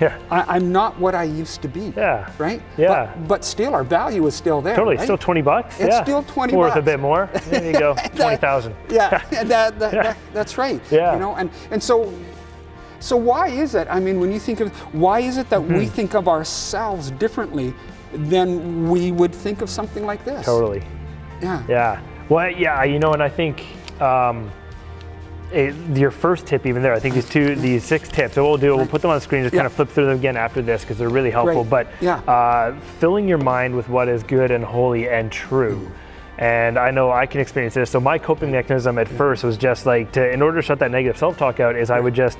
[0.00, 0.18] yeah.
[0.30, 1.92] I, I'm not what I used to be.
[1.96, 2.30] Yeah.
[2.38, 2.62] Right.
[2.76, 3.12] Yeah.
[3.16, 4.76] But, but still, our value is still there.
[4.76, 5.04] Totally, right?
[5.04, 5.80] still 20 bucks.
[5.80, 6.02] It's yeah.
[6.02, 7.28] still 20 Worth a bit more.
[7.46, 8.74] There you go, 20,000.
[8.90, 10.80] Yeah, and that, that, that, that's right.
[10.90, 11.14] Yeah.
[11.14, 12.12] You know, and, and so
[13.00, 13.86] so why is it?
[13.90, 15.94] I mean, when you think of why is it that we Mm-hmm.
[15.94, 17.74] think of ourselves differently
[18.12, 20.44] than we would think of something like this?
[20.44, 20.82] Totally.
[21.42, 21.62] Yeah.
[21.68, 22.00] Yeah.
[22.28, 23.64] Well, yeah, you know, and I think
[24.02, 24.50] um,
[25.52, 28.34] it, your first tip, even there, I think these two, these six tips.
[28.34, 29.60] So what we'll do, we'll put them on the screen, just Yeah.
[29.60, 31.62] kind of flip through them again after this because they're really helpful.
[31.64, 31.70] Great.
[31.70, 32.16] But Yeah.
[32.30, 35.90] uh, filling your mind with what is good and holy and true.
[36.38, 37.90] And I know I can experience this.
[37.90, 40.90] So my coping mechanism at first was just like to, in order to shut that
[40.90, 42.38] negative self-talk out, is I would just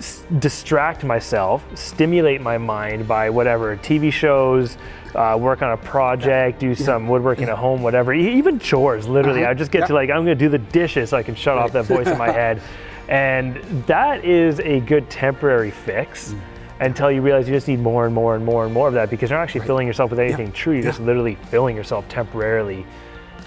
[0.00, 4.76] s- distract myself, stimulate my mind by whatever TV shows,
[5.14, 9.06] uh, work on a project, do some woodworking at home, whatever, e- even chores.
[9.08, 9.50] Literally, Uh-huh.
[9.50, 9.86] I just get Yeah.
[9.86, 12.06] to like I'm going to do the dishes so I can shut off that voice
[12.08, 12.60] in my head,
[13.08, 16.32] and that is a good temporary fix.
[16.32, 16.38] Mm.
[16.82, 19.10] Until you realize you just need more and more and more and more of that
[19.10, 20.72] because you're not actually filling yourself with anything true.
[20.72, 22.86] You're just literally filling yourself temporarily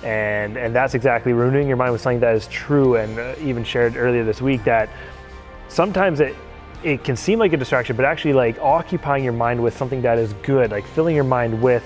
[0.03, 3.63] and and that's exactly renewing your mind with something that is true and uh, even
[3.63, 4.87] shared earlier this week that
[5.73, 6.35] sometimes it
[6.83, 10.17] it can seem like a distraction but actually like occupying your mind with something that
[10.19, 11.83] is good like filling your mind with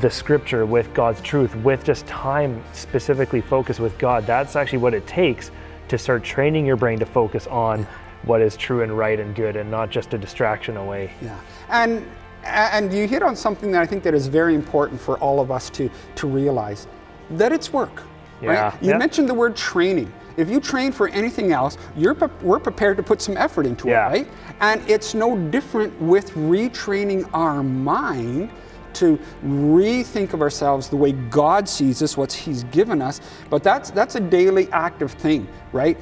[0.00, 4.94] the scripture with god's truth with just time specifically focused with god that's actually what
[4.94, 5.50] it takes
[5.88, 7.86] to start training your brain to focus on
[8.22, 12.06] what is true and right and good and not just a distraction away Yeah, and
[12.44, 15.50] and you hit on something that I think that is very important for all of
[15.50, 16.86] us to to realize
[17.30, 18.02] that it's work.
[18.42, 18.82] Yeah, Right?
[18.82, 18.98] You yeah.
[18.98, 20.12] mentioned the word training.
[20.36, 23.88] If you train for anything else, you're pre- we're prepared to put some effort into
[23.88, 24.08] Yeah.
[24.08, 24.28] it, right?
[24.60, 28.50] And it's no different with retraining our mind
[28.94, 33.20] to rethink of ourselves the way God sees us, what He's given us.
[33.50, 35.98] But that's that's a daily active thing, right?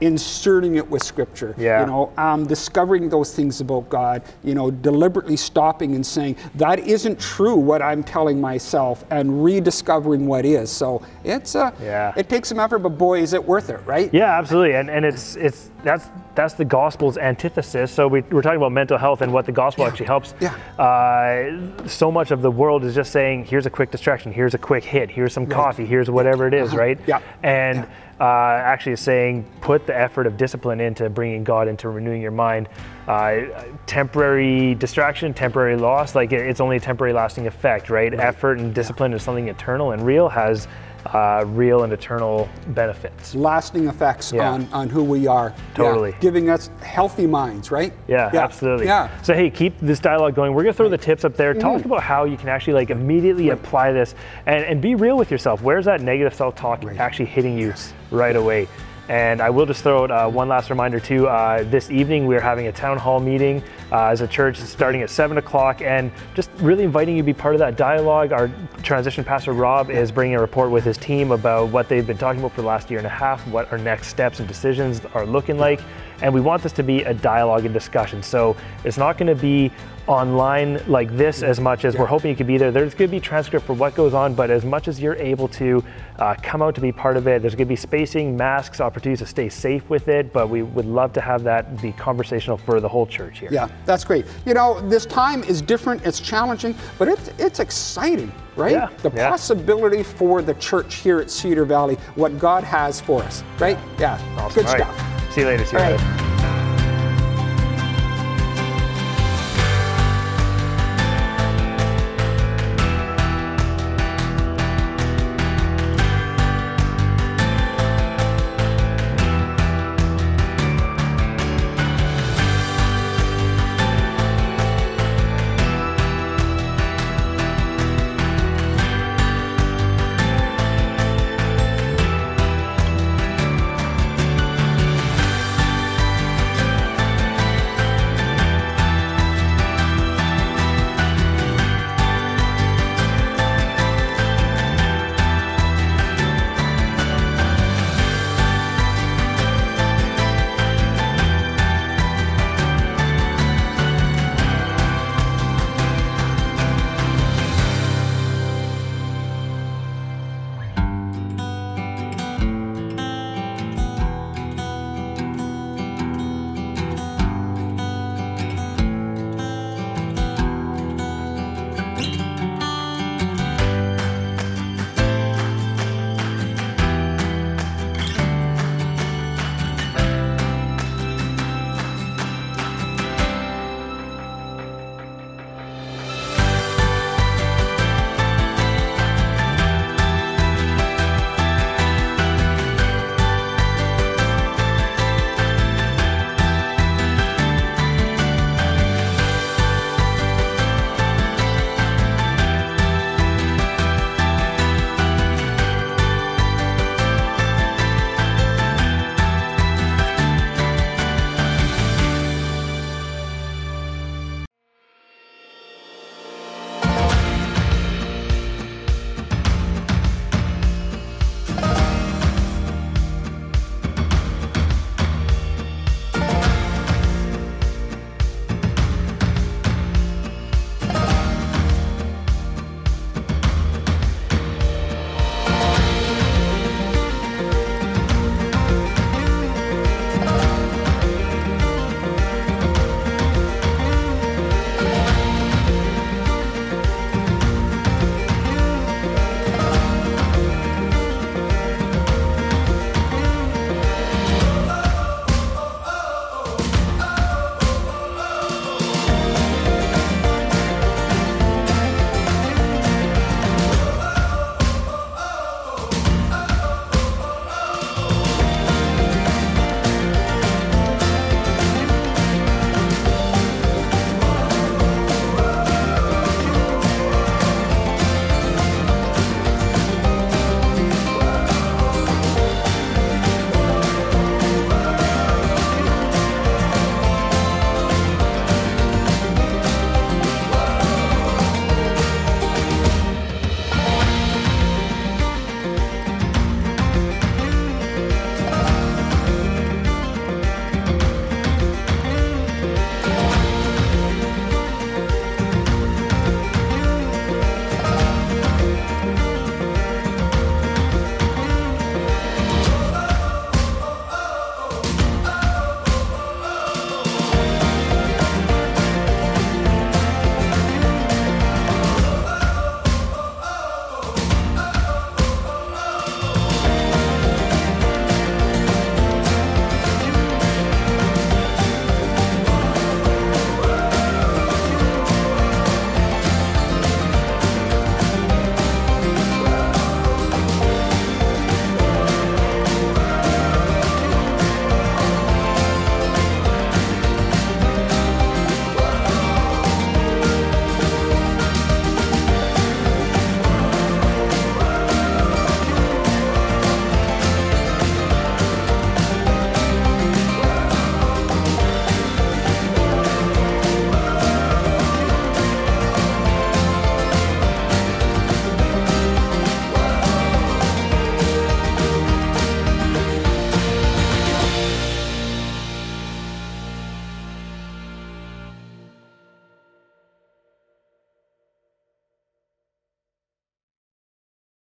[0.00, 1.80] Inserting it with Scripture, Yeah.
[1.80, 6.78] you know, um, discovering those things about God, you know, deliberately stopping and saying that
[6.78, 10.70] isn't true what I'm telling myself, and rediscovering what is.
[10.70, 12.12] So it's a Yeah.
[12.16, 14.08] it takes some effort, but boy, is it worth it, right?
[14.12, 17.90] Yeah, absolutely, and and it's it's that's that's the gospel's antithesis.
[17.90, 20.34] So we, we're talking about mental health and what the gospel actually helps.
[20.38, 20.54] Yeah.
[20.78, 24.58] Uh, so much of the world is just saying, here's a quick distraction, here's a
[24.58, 26.98] quick hit, here's some coffee, here's whatever it is, right?
[27.08, 27.18] Yeah.
[27.42, 27.86] And
[28.20, 32.32] uh, actually is saying, put the effort of discipline into bringing God into renewing your
[32.32, 32.68] mind.
[33.06, 38.12] Uh, temporary distraction, temporary loss, like it, it's only a temporary lasting effect, right?
[38.12, 40.66] Effort and discipline is something eternal and real, has
[41.12, 43.34] uh, real and eternal benefits.
[43.34, 44.50] Lasting effects Yeah.
[44.50, 45.52] on, on who we are.
[45.56, 45.74] Yeah.
[45.74, 46.14] Totally.
[46.20, 47.92] Giving us healthy minds, right?
[48.06, 48.86] Yeah, absolutely.
[48.86, 49.08] Yeah.
[49.22, 50.54] So hey, keep this dialogue going.
[50.54, 51.54] We're gonna throw the tips up there.
[51.54, 54.14] Talk about how you can actually like immediately apply this
[54.46, 55.62] and, and be real with yourself.
[55.62, 57.72] Where's that negative self-talk actually hitting you
[58.10, 58.68] right away?
[59.08, 61.26] And I will just throw out uh, one last reminder too.
[61.26, 65.08] Uh, this evening we're having a town hall meeting uh, as a church starting at
[65.08, 68.32] seven o'clock, and just really inviting you to be part of that dialogue.
[68.32, 68.50] Our
[68.82, 72.40] transition pastor Rob is bringing a report with his team about what they've been talking
[72.40, 75.24] about for the last year and a half, what our next steps and decisions are
[75.24, 75.80] looking like,
[76.20, 78.22] and we want this to be a dialogue and discussion.
[78.22, 79.72] So it's not going to be
[80.08, 82.70] online like this as much as we're hoping you could be there.
[82.72, 85.48] There's going to be transcript for what goes on, but as much as you're able
[85.48, 85.84] to
[86.18, 89.20] uh, come out to be part of it, there's going to be spacing, masks, opportunities
[89.20, 90.32] to stay safe with it.
[90.32, 93.50] But we would love to have that be conversational for the whole church here.
[93.52, 94.24] Yeah, that's great.
[94.46, 98.72] You know, this time is different, it's challenging, but it's it's exciting, right?
[98.72, 99.28] Yeah, The yeah.
[99.28, 103.78] possibility for the church here at Cedar Valley, what God has for us, right?
[103.98, 104.14] Yeah.
[104.38, 104.54] Awesome.
[104.62, 104.82] Good All right.
[104.94, 105.32] stuff.
[105.34, 105.64] See you later.
[105.66, 106.02] See you All later.
[106.02, 106.37] right.